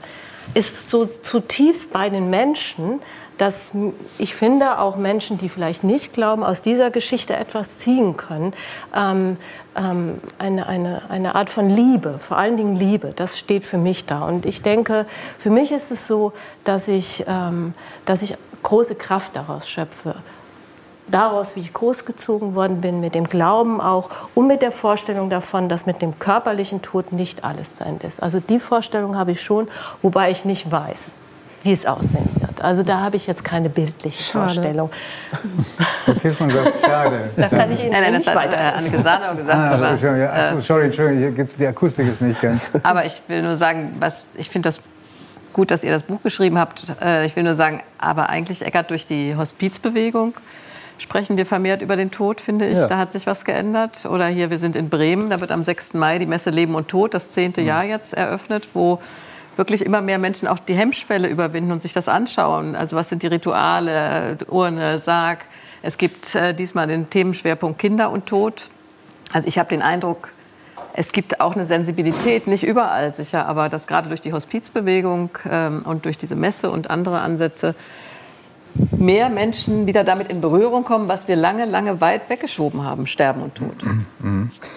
ist 0.54 0.90
so 0.90 1.06
zutiefst 1.06 1.92
bei 1.92 2.10
den 2.10 2.30
Menschen, 2.30 3.00
dass 3.38 3.72
ich 4.18 4.34
finde, 4.34 4.80
auch 4.80 4.96
Menschen, 4.96 5.38
die 5.38 5.48
vielleicht 5.48 5.84
nicht 5.84 6.12
glauben, 6.12 6.42
aus 6.42 6.60
dieser 6.60 6.90
Geschichte 6.90 7.36
etwas 7.36 7.78
ziehen 7.78 8.16
können. 8.16 8.52
Ähm, 8.94 9.36
ähm, 9.76 10.20
eine, 10.38 10.66
eine, 10.66 11.02
eine 11.08 11.34
Art 11.36 11.48
von 11.48 11.70
Liebe, 11.70 12.18
vor 12.18 12.36
allen 12.36 12.56
Dingen 12.56 12.74
Liebe, 12.74 13.12
das 13.14 13.38
steht 13.38 13.64
für 13.64 13.78
mich 13.78 14.06
da. 14.06 14.26
Und 14.26 14.44
ich 14.44 14.62
denke, 14.62 15.06
für 15.38 15.50
mich 15.50 15.70
ist 15.70 15.92
es 15.92 16.06
so, 16.08 16.32
dass 16.64 16.88
ich, 16.88 17.24
ähm, 17.28 17.74
dass 18.04 18.22
ich 18.22 18.36
große 18.64 18.96
Kraft 18.96 19.36
daraus 19.36 19.68
schöpfe 19.68 20.16
daraus, 21.10 21.56
wie 21.56 21.60
ich 21.60 21.72
großgezogen 21.72 22.54
worden 22.54 22.80
bin, 22.80 23.00
mit 23.00 23.14
dem 23.14 23.28
Glauben 23.28 23.80
auch 23.80 24.10
und 24.34 24.46
mit 24.46 24.62
der 24.62 24.72
Vorstellung 24.72 25.30
davon, 25.30 25.68
dass 25.68 25.86
mit 25.86 26.02
dem 26.02 26.18
körperlichen 26.18 26.82
Tod 26.82 27.12
nicht 27.12 27.44
alles 27.44 27.76
zu 27.76 27.84
Ende 27.84 28.06
ist. 28.06 28.22
Also 28.22 28.40
die 28.40 28.58
Vorstellung 28.58 29.16
habe 29.16 29.32
ich 29.32 29.42
schon, 29.42 29.68
wobei 30.02 30.30
ich 30.30 30.44
nicht 30.44 30.70
weiß, 30.70 31.12
wie 31.62 31.72
es 31.72 31.86
aussehen 31.86 32.28
wird. 32.40 32.60
Also 32.60 32.82
da 32.82 33.00
habe 33.00 33.16
ich 33.16 33.26
jetzt 33.26 33.44
keine 33.44 33.68
bildliche 33.68 34.22
schade. 34.22 34.44
Vorstellung. 34.44 34.90
Frau 36.04 36.12
Kissmann 36.14 36.50
sagt, 36.50 36.72
schade. 36.84 37.30
Da 37.36 37.48
kann 37.48 37.72
ich 37.72 37.80
Ihnen 37.80 37.90
nein, 37.90 38.02
nein, 38.02 38.12
nicht 38.14 38.26
das 38.26 38.34
weiter. 38.34 38.56
Hat, 38.56 38.74
äh, 38.74 38.78
Anneke 38.78 39.00
Sanau 39.00 39.34
gesagt. 39.34 39.58
Ah, 39.58 39.74
aber, 39.74 40.16
ja, 40.16 40.32
achso, 40.32 40.60
sorry, 40.60 40.84
Entschuldigung, 40.86 41.20
hier 41.20 41.30
geht's, 41.32 41.54
die 41.54 41.66
Akustik 41.66 42.08
ist 42.08 42.20
nicht 42.20 42.40
ganz. 42.40 42.70
Aber 42.82 43.04
ich 43.04 43.22
will 43.28 43.42
nur 43.42 43.56
sagen, 43.56 43.96
was, 43.98 44.28
ich 44.34 44.50
finde 44.50 44.68
das 44.68 44.80
gut, 45.52 45.70
dass 45.70 45.82
ihr 45.82 45.90
das 45.90 46.04
Buch 46.04 46.22
geschrieben 46.22 46.58
habt. 46.58 46.84
Äh, 47.02 47.26
ich 47.26 47.34
will 47.34 47.42
nur 47.42 47.54
sagen, 47.54 47.82
aber 47.98 48.28
eigentlich, 48.28 48.64
Eckert, 48.64 48.90
durch 48.90 49.06
die 49.06 49.34
Hospizbewegung 49.36 50.34
sprechen 50.98 51.36
wir 51.36 51.46
vermehrt 51.46 51.82
über 51.82 51.96
den 51.96 52.10
Tod, 52.10 52.40
finde 52.40 52.66
ich. 52.68 52.76
Ja. 52.76 52.86
Da 52.86 52.98
hat 52.98 53.12
sich 53.12 53.26
was 53.26 53.44
geändert. 53.44 54.04
Oder 54.04 54.26
hier, 54.26 54.50
wir 54.50 54.58
sind 54.58 54.76
in 54.76 54.88
Bremen, 54.88 55.30
da 55.30 55.40
wird 55.40 55.50
am 55.50 55.64
6. 55.64 55.94
Mai 55.94 56.18
die 56.18 56.26
Messe 56.26 56.50
Leben 56.50 56.74
und 56.74 56.88
Tod, 56.88 57.14
das 57.14 57.30
zehnte 57.30 57.60
mhm. 57.60 57.66
Jahr 57.66 57.84
jetzt 57.84 58.14
eröffnet, 58.14 58.68
wo 58.74 59.00
wirklich 59.56 59.84
immer 59.84 60.00
mehr 60.00 60.18
Menschen 60.18 60.46
auch 60.46 60.58
die 60.58 60.74
Hemmschwelle 60.74 61.28
überwinden 61.28 61.72
und 61.72 61.82
sich 61.82 61.92
das 61.92 62.08
anschauen. 62.08 62.76
Also 62.76 62.96
was 62.96 63.08
sind 63.08 63.22
die 63.22 63.26
Rituale, 63.26 64.38
Urne, 64.48 64.98
Sarg. 64.98 65.40
Es 65.82 65.98
gibt 65.98 66.34
äh, 66.34 66.54
diesmal 66.54 66.86
den 66.86 67.10
Themenschwerpunkt 67.10 67.78
Kinder 67.78 68.10
und 68.10 68.26
Tod. 68.26 68.68
Also 69.32 69.48
ich 69.48 69.58
habe 69.58 69.68
den 69.68 69.82
Eindruck, 69.82 70.30
es 70.94 71.12
gibt 71.12 71.40
auch 71.40 71.54
eine 71.54 71.66
Sensibilität, 71.66 72.46
nicht 72.46 72.64
überall 72.64 73.12
sicher, 73.12 73.46
aber 73.46 73.68
dass 73.68 73.86
gerade 73.86 74.08
durch 74.08 74.20
die 74.20 74.32
Hospizbewegung 74.32 75.30
ähm, 75.48 75.82
und 75.84 76.04
durch 76.04 76.18
diese 76.18 76.34
Messe 76.34 76.70
und 76.70 76.90
andere 76.90 77.20
Ansätze 77.20 77.74
mehr 78.96 79.28
Menschen 79.28 79.86
wieder 79.86 80.04
damit 80.04 80.30
in 80.30 80.40
Berührung 80.40 80.84
kommen, 80.84 81.08
was 81.08 81.28
wir 81.28 81.36
lange, 81.36 81.64
lange 81.64 82.00
weit 82.00 82.28
weggeschoben 82.28 82.84
haben, 82.84 83.06
Sterben 83.06 83.42
und 83.42 83.54
Tod. 83.54 83.74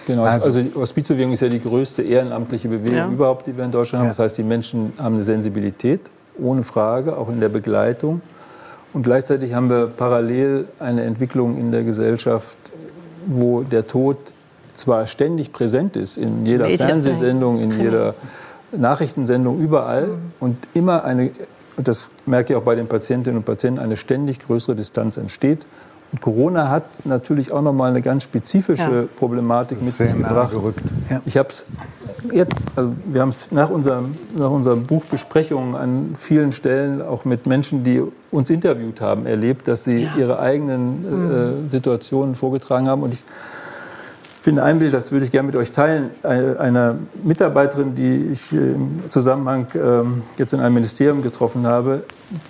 Genau, 0.06 0.24
also, 0.24 0.46
also 0.46 0.62
die 0.62 0.74
Hospizbewegung 0.74 1.32
ist 1.32 1.42
ja 1.42 1.48
die 1.48 1.60
größte 1.60 2.02
ehrenamtliche 2.02 2.68
Bewegung 2.68 2.96
ja. 2.96 3.08
überhaupt, 3.08 3.46
die 3.46 3.56
wir 3.56 3.64
in 3.64 3.70
Deutschland 3.70 4.02
haben. 4.02 4.10
Das 4.10 4.18
heißt, 4.18 4.38
die 4.38 4.42
Menschen 4.42 4.92
haben 4.98 5.14
eine 5.14 5.22
Sensibilität, 5.22 6.10
ohne 6.40 6.62
Frage, 6.62 7.16
auch 7.16 7.28
in 7.28 7.40
der 7.40 7.48
Begleitung. 7.48 8.20
Und 8.92 9.02
gleichzeitig 9.02 9.54
haben 9.54 9.70
wir 9.70 9.86
parallel 9.86 10.66
eine 10.78 11.02
Entwicklung 11.04 11.56
in 11.58 11.72
der 11.72 11.82
Gesellschaft, 11.84 12.56
wo 13.26 13.62
der 13.62 13.86
Tod 13.86 14.16
zwar 14.74 15.06
ständig 15.06 15.52
präsent 15.52 15.96
ist, 15.96 16.16
in 16.16 16.44
jeder 16.44 16.68
Fernsehsendung, 16.68 17.60
in 17.60 17.70
genau. 17.70 17.82
jeder 17.82 18.14
Nachrichtensendung, 18.72 19.60
überall, 19.60 20.08
mhm. 20.08 20.32
und 20.40 20.56
immer 20.74 21.04
eine 21.04 21.30
und 21.76 21.88
das 21.88 22.08
merke 22.26 22.52
ich 22.52 22.56
auch 22.56 22.62
bei 22.62 22.74
den 22.74 22.86
Patientinnen 22.86 23.38
und 23.38 23.44
Patienten, 23.44 23.80
eine 23.80 23.96
ständig 23.96 24.40
größere 24.40 24.76
Distanz 24.76 25.16
entsteht. 25.16 25.66
Und 26.12 26.20
Corona 26.20 26.68
hat 26.68 26.84
natürlich 27.06 27.52
auch 27.52 27.62
noch 27.62 27.72
mal 27.72 27.88
eine 27.88 28.02
ganz 28.02 28.24
spezifische 28.24 28.82
ja. 28.82 29.04
Problematik 29.16 29.80
mit 29.80 29.92
sich 29.92 30.14
gebracht. 30.14 30.54
Ja. 31.08 31.22
Ich 31.24 31.38
habe 31.38 31.48
es 31.48 31.64
jetzt, 32.30 32.64
also 32.76 32.92
wir 33.06 33.22
haben 33.22 33.30
es 33.30 33.50
nach, 33.50 33.70
unserem, 33.70 34.14
nach 34.36 34.50
unserer 34.50 34.76
Buchbesprechung 34.76 35.74
an 35.74 36.14
vielen 36.16 36.52
Stellen 36.52 37.00
auch 37.00 37.24
mit 37.24 37.46
Menschen, 37.46 37.82
die 37.82 38.02
uns 38.30 38.50
interviewt 38.50 39.00
haben, 39.00 39.24
erlebt, 39.24 39.68
dass 39.68 39.84
sie 39.84 40.04
ja. 40.04 40.12
ihre 40.18 40.38
eigenen 40.38 41.04
äh, 41.04 41.08
mhm. 41.08 41.68
Situationen 41.70 42.34
vorgetragen 42.34 42.88
haben. 42.88 43.02
Und 43.02 43.14
ich 43.14 43.24
finde 44.42 44.64
ein 44.64 44.80
Bild, 44.80 44.92
das 44.92 45.12
würde 45.12 45.24
ich 45.24 45.30
gerne 45.30 45.46
mit 45.46 45.54
euch 45.54 45.70
teilen, 45.70 46.10
einer 46.24 46.96
Mitarbeiterin, 47.22 47.94
die 47.94 48.32
ich 48.32 48.52
im 48.52 49.08
Zusammenhang 49.08 49.68
ähm, 49.74 50.22
jetzt 50.36 50.52
in 50.52 50.58
einem 50.58 50.74
Ministerium 50.74 51.22
getroffen 51.22 51.64
habe, 51.64 52.02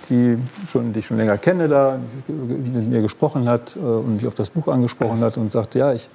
die, 0.09 0.39
schon, 0.67 0.91
die 0.91 0.99
ich 0.99 1.05
schon 1.05 1.17
länger 1.17 1.37
kenne, 1.37 1.67
da 1.67 1.99
mit 2.27 2.89
mir 2.89 3.01
gesprochen 3.03 3.47
hat 3.47 3.75
äh, 3.75 3.79
und 3.79 4.15
mich 4.15 4.25
auf 4.25 4.33
das 4.33 4.49
Buch 4.49 4.67
angesprochen 4.69 5.19
hat 5.21 5.37
und 5.37 5.51
sagte, 5.51 5.77
ja, 5.77 5.93
ich 5.93 6.09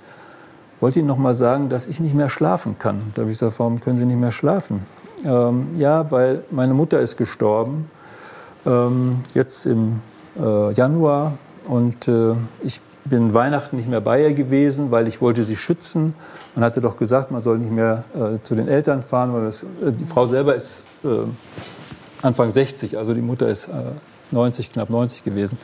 wollte 0.80 0.98
Ihnen 0.98 1.06
noch 1.06 1.16
mal 1.16 1.34
sagen, 1.34 1.68
dass 1.68 1.86
ich 1.86 2.00
nicht 2.00 2.14
mehr 2.14 2.28
schlafen 2.28 2.76
kann. 2.80 3.12
Da 3.14 3.22
habe 3.22 3.30
ich 3.30 3.38
gesagt, 3.38 3.58
warum 3.60 3.80
können 3.80 3.98
Sie 3.98 4.04
nicht 4.04 4.18
mehr 4.18 4.32
schlafen? 4.32 4.82
Ähm, 5.24 5.68
ja, 5.76 6.10
weil 6.10 6.42
meine 6.50 6.74
Mutter 6.74 6.98
ist 6.98 7.16
gestorben, 7.16 7.88
ähm, 8.66 9.20
jetzt 9.32 9.64
im 9.66 10.00
äh, 10.36 10.72
Januar 10.72 11.34
und 11.68 12.08
äh, 12.08 12.34
ich 12.62 12.80
bin 13.08 13.34
Weihnachten 13.34 13.76
nicht 13.76 13.88
mehr 13.88 14.00
bei 14.00 14.22
ihr 14.22 14.32
gewesen, 14.32 14.90
weil 14.90 15.06
ich 15.06 15.20
wollte 15.20 15.44
sie 15.44 15.56
schützen. 15.56 16.14
Man 16.54 16.64
hatte 16.64 16.80
doch 16.80 16.96
gesagt, 16.96 17.30
man 17.30 17.42
soll 17.42 17.58
nicht 17.58 17.72
mehr 17.72 18.04
äh, 18.14 18.42
zu 18.42 18.54
den 18.54 18.68
Eltern 18.68 19.02
fahren, 19.02 19.32
weil 19.32 19.46
das, 19.46 19.62
äh, 19.62 19.92
die 19.92 20.04
Frau 20.04 20.26
selber 20.26 20.54
ist 20.54 20.84
äh, 21.04 21.08
Anfang 22.22 22.50
60, 22.50 22.98
also 22.98 23.14
die 23.14 23.20
Mutter 23.20 23.48
ist 23.48 23.70
90, 24.30 24.66
äh, 24.66 24.72
knapp 24.72 24.90
90 24.90 25.24
gewesen. 25.24 25.58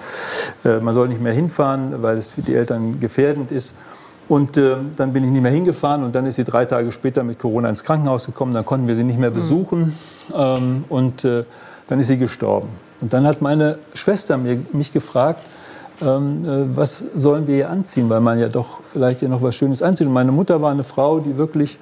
Äh, 0.64 0.80
man 0.80 0.94
soll 0.94 1.08
nicht 1.08 1.20
mehr 1.20 1.32
hinfahren, 1.32 2.02
weil 2.02 2.16
es 2.16 2.32
für 2.32 2.42
die 2.42 2.54
Eltern 2.54 3.00
gefährdend 3.00 3.50
ist. 3.50 3.74
Und 4.28 4.56
äh, 4.56 4.76
dann 4.96 5.12
bin 5.12 5.24
ich 5.24 5.30
nicht 5.30 5.42
mehr 5.42 5.52
hingefahren 5.52 6.02
und 6.02 6.14
dann 6.14 6.24
ist 6.24 6.36
sie 6.36 6.44
drei 6.44 6.64
Tage 6.64 6.92
später 6.92 7.24
mit 7.24 7.38
Corona 7.38 7.68
ins 7.68 7.84
Krankenhaus 7.84 8.26
gekommen. 8.26 8.54
Dann 8.54 8.64
konnten 8.64 8.86
wir 8.86 8.96
sie 8.96 9.04
nicht 9.04 9.18
mehr 9.18 9.30
mhm. 9.30 9.34
besuchen 9.34 9.98
ähm, 10.34 10.84
und 10.88 11.24
dann 11.24 12.00
ist 12.00 12.06
sie 12.06 12.16
gestorben. 12.16 12.68
Und 13.00 13.12
dann 13.12 13.26
hat 13.26 13.42
meine 13.42 13.78
Schwester 13.92 14.38
mir, 14.38 14.62
mich 14.72 14.92
gefragt, 14.92 15.40
was 16.00 17.04
sollen 17.14 17.46
wir 17.46 17.54
hier 17.54 17.70
anziehen, 17.70 18.10
weil 18.10 18.20
man 18.20 18.38
ja 18.38 18.48
doch 18.48 18.80
vielleicht 18.92 19.20
hier 19.20 19.28
noch 19.28 19.42
was 19.42 19.54
Schönes 19.54 19.82
anzieht. 19.82 20.06
Und 20.06 20.12
meine 20.12 20.32
Mutter 20.32 20.60
war 20.60 20.70
eine 20.70 20.84
Frau, 20.84 21.20
die 21.20 21.38
wirklich 21.38 21.78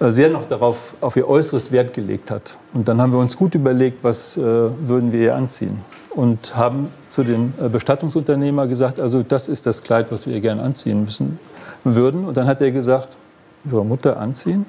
äh, 0.00 0.10
sehr 0.10 0.30
noch 0.30 0.46
darauf, 0.46 0.94
auf 1.00 1.16
ihr 1.16 1.28
Äußeres 1.28 1.72
Wert 1.72 1.92
gelegt 1.92 2.30
hat. 2.30 2.58
Und 2.72 2.88
dann 2.88 3.00
haben 3.00 3.12
wir 3.12 3.18
uns 3.18 3.36
gut 3.36 3.54
überlegt, 3.54 4.04
was 4.04 4.36
äh, 4.36 4.40
würden 4.40 5.12
wir 5.12 5.20
ihr 5.20 5.34
anziehen. 5.34 5.78
Und 6.10 6.56
haben 6.56 6.88
zu 7.08 7.22
dem 7.22 7.52
äh, 7.60 7.68
Bestattungsunternehmer 7.68 8.66
gesagt, 8.66 9.00
also 9.00 9.22
das 9.22 9.48
ist 9.48 9.66
das 9.66 9.82
Kleid, 9.82 10.06
was 10.10 10.26
wir 10.26 10.34
ihr 10.34 10.40
gerne 10.40 10.62
anziehen 10.62 11.04
müssen 11.04 11.38
würden. 11.84 12.26
Und 12.26 12.36
dann 12.36 12.46
hat 12.46 12.60
er 12.60 12.70
gesagt, 12.70 13.16
Ihre 13.64 13.84
Mutter 13.84 14.18
anziehen? 14.18 14.66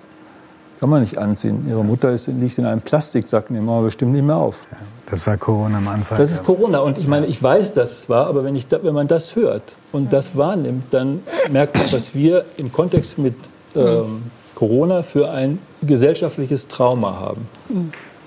Kann 0.79 0.89
man 0.89 1.01
nicht 1.01 1.17
anziehen. 1.17 1.65
Ihre 1.67 1.83
Mutter 1.83 2.11
ist, 2.11 2.27
liegt 2.27 2.57
in 2.57 2.65
einem 2.65 2.81
Plastiksack, 2.81 3.49
nehmen 3.49 3.65
wir 3.65 3.81
bestimmt 3.81 4.13
nicht 4.13 4.25
mehr 4.25 4.37
auf. 4.37 4.65
Das 5.09 5.27
war 5.27 5.37
Corona 5.37 5.77
am 5.77 5.87
Anfang. 5.87 6.17
Das 6.17 6.31
ist 6.31 6.43
Corona. 6.43 6.79
Und 6.79 6.97
ich 6.97 7.07
meine, 7.07 7.27
ich 7.27 7.41
weiß 7.41 7.73
das 7.73 8.01
zwar, 8.01 8.27
aber 8.27 8.43
wenn, 8.43 8.55
ich, 8.55 8.67
wenn 8.69 8.93
man 8.93 9.07
das 9.07 9.35
hört 9.35 9.75
und 9.91 10.11
das 10.11 10.35
wahrnimmt, 10.35 10.85
dann 10.91 11.21
merkt 11.49 11.75
man, 11.75 11.91
was 11.91 12.15
wir 12.15 12.45
im 12.57 12.71
Kontext 12.71 13.17
mit 13.17 13.35
ähm, 13.75 14.23
Corona 14.55 15.03
für 15.03 15.29
ein 15.29 15.59
gesellschaftliches 15.81 16.67
Trauma 16.67 17.19
haben. 17.19 17.47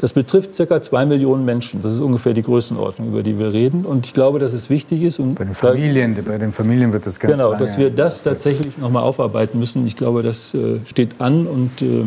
Das 0.01 0.13
betrifft 0.13 0.57
ca. 0.57 0.81
zwei 0.81 1.05
Millionen 1.07 1.45
Menschen. 1.45 1.81
Das 1.81 1.93
ist 1.93 2.01
ungefähr 2.01 2.33
die 2.33 2.43
Größenordnung, 2.43 3.09
über 3.09 3.23
die 3.25 3.39
wir 3.39 3.53
reden. 3.53 3.85
Und 3.85 4.07
ich 4.07 4.15
glaube, 4.15 4.39
dass 4.39 4.53
es 4.53 4.71
wichtig 4.71 5.03
ist. 5.03 5.19
Und 5.19 5.35
bei, 5.35 5.45
den 5.45 5.55
Familien, 5.55 6.17
bei 6.25 6.39
den 6.39 6.53
Familien 6.53 6.93
wird 6.93 7.07
das 7.07 7.19
ganz 7.19 7.33
Genau, 7.33 7.55
dass 7.55 7.79
wir 7.79 7.91
das 7.91 8.23
tatsächlich 8.23 8.79
noch 8.79 8.91
mal 8.91 9.03
aufarbeiten 9.03 9.59
müssen. 9.59 9.87
Ich 9.87 9.97
glaube, 9.97 10.23
das 10.23 10.55
äh, 10.55 10.79
steht 10.85 11.21
an 11.21 11.47
und 11.47 11.83
äh, 11.83 12.05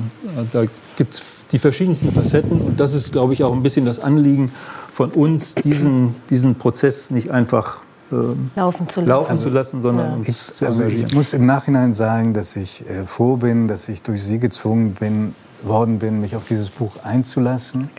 da 0.54 0.64
gibt 0.96 1.16
es 1.16 1.41
die 1.52 1.60
verschiedensten 1.60 2.12
Facetten. 2.12 2.62
Und 2.62 2.80
das 2.80 2.94
ist, 2.94 3.12
glaube 3.12 3.34
ich, 3.34 3.44
auch 3.44 3.54
ein 3.54 3.64
bisschen 3.64 3.86
das 3.86 4.00
Anliegen 4.00 4.52
von 4.92 5.12
uns, 5.12 5.56
diesen, 5.56 6.16
diesen 6.30 6.56
Prozess 6.56 7.12
nicht 7.12 7.32
einfach 7.32 7.80
ähm, 8.12 8.52
laufen 8.56 8.88
zu 8.90 9.02
lassen, 9.02 9.10
laufen 9.10 9.40
zu 9.40 9.50
lassen 9.50 9.82
sondern 9.82 10.06
ja. 10.06 10.16
uns 10.16 10.28
ich, 10.28 10.56
zu 10.56 10.66
Also 10.66 10.84
ich 10.84 11.14
muss 11.14 11.34
im 11.34 11.46
Nachhinein 11.46 11.94
sagen, 11.94 12.34
dass 12.34 12.56
ich 12.56 12.88
äh, 12.90 13.06
froh 13.06 13.38
bin, 13.38 13.68
dass 13.68 13.90
ich 13.90 14.02
durch 14.02 14.24
Sie 14.24 14.40
gezwungen 14.40 14.94
bin, 14.94 15.34
worden 15.64 16.00
bin, 16.00 16.22
mich 16.22 16.36
auf 16.36 16.46
dieses 16.46 16.70
Buch 16.70 16.98
einzulassen. 17.04 17.90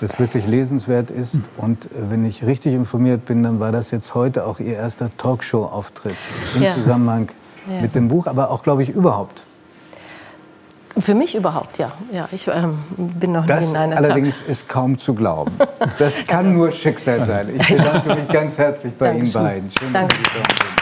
Das 0.00 0.18
wirklich 0.18 0.46
lesenswert 0.46 1.10
ist. 1.10 1.40
Und 1.58 1.86
äh, 1.86 2.10
wenn 2.10 2.24
ich 2.24 2.44
richtig 2.44 2.74
informiert 2.74 3.26
bin, 3.26 3.42
dann 3.42 3.60
war 3.60 3.72
das 3.72 3.90
jetzt 3.90 4.14
heute 4.14 4.46
auch 4.46 4.58
Ihr 4.58 4.74
erster 4.74 5.10
Talkshow-Auftritt 5.18 6.16
im 6.56 6.62
ja. 6.62 6.74
Zusammenhang 6.74 7.28
ja. 7.68 7.82
mit 7.82 7.94
dem 7.94 8.08
Buch, 8.08 8.26
aber 8.26 8.50
auch, 8.50 8.62
glaube 8.62 8.82
ich, 8.82 8.88
überhaupt. 8.88 9.44
Für 10.98 11.14
mich 11.14 11.34
überhaupt, 11.34 11.78
ja. 11.78 11.92
ja 12.12 12.28
ich 12.32 12.48
ähm, 12.48 12.78
bin 12.96 13.32
noch 13.32 13.46
das 13.46 13.60
nie 13.60 13.70
in 13.70 13.76
einer 13.76 13.96
allerdings 13.96 14.40
ist 14.42 14.68
kaum 14.68 14.98
zu 14.98 15.14
glauben. 15.14 15.52
Das 15.98 16.26
kann 16.26 16.52
nur 16.52 16.70
Schicksal 16.72 17.24
sein. 17.24 17.48
Ich 17.54 17.68
bedanke 17.68 18.14
mich 18.14 18.28
ganz 18.28 18.58
herzlich 18.58 18.94
bei 18.96 19.08
Dankeschön. 19.08 19.26
Ihnen 19.26 19.44
beiden. 19.44 19.70
Schön, 19.70 19.92
Danke. 19.92 20.08
dass 20.08 20.18
Sie 20.18 20.24
da 20.24 20.64
sind. 20.64 20.79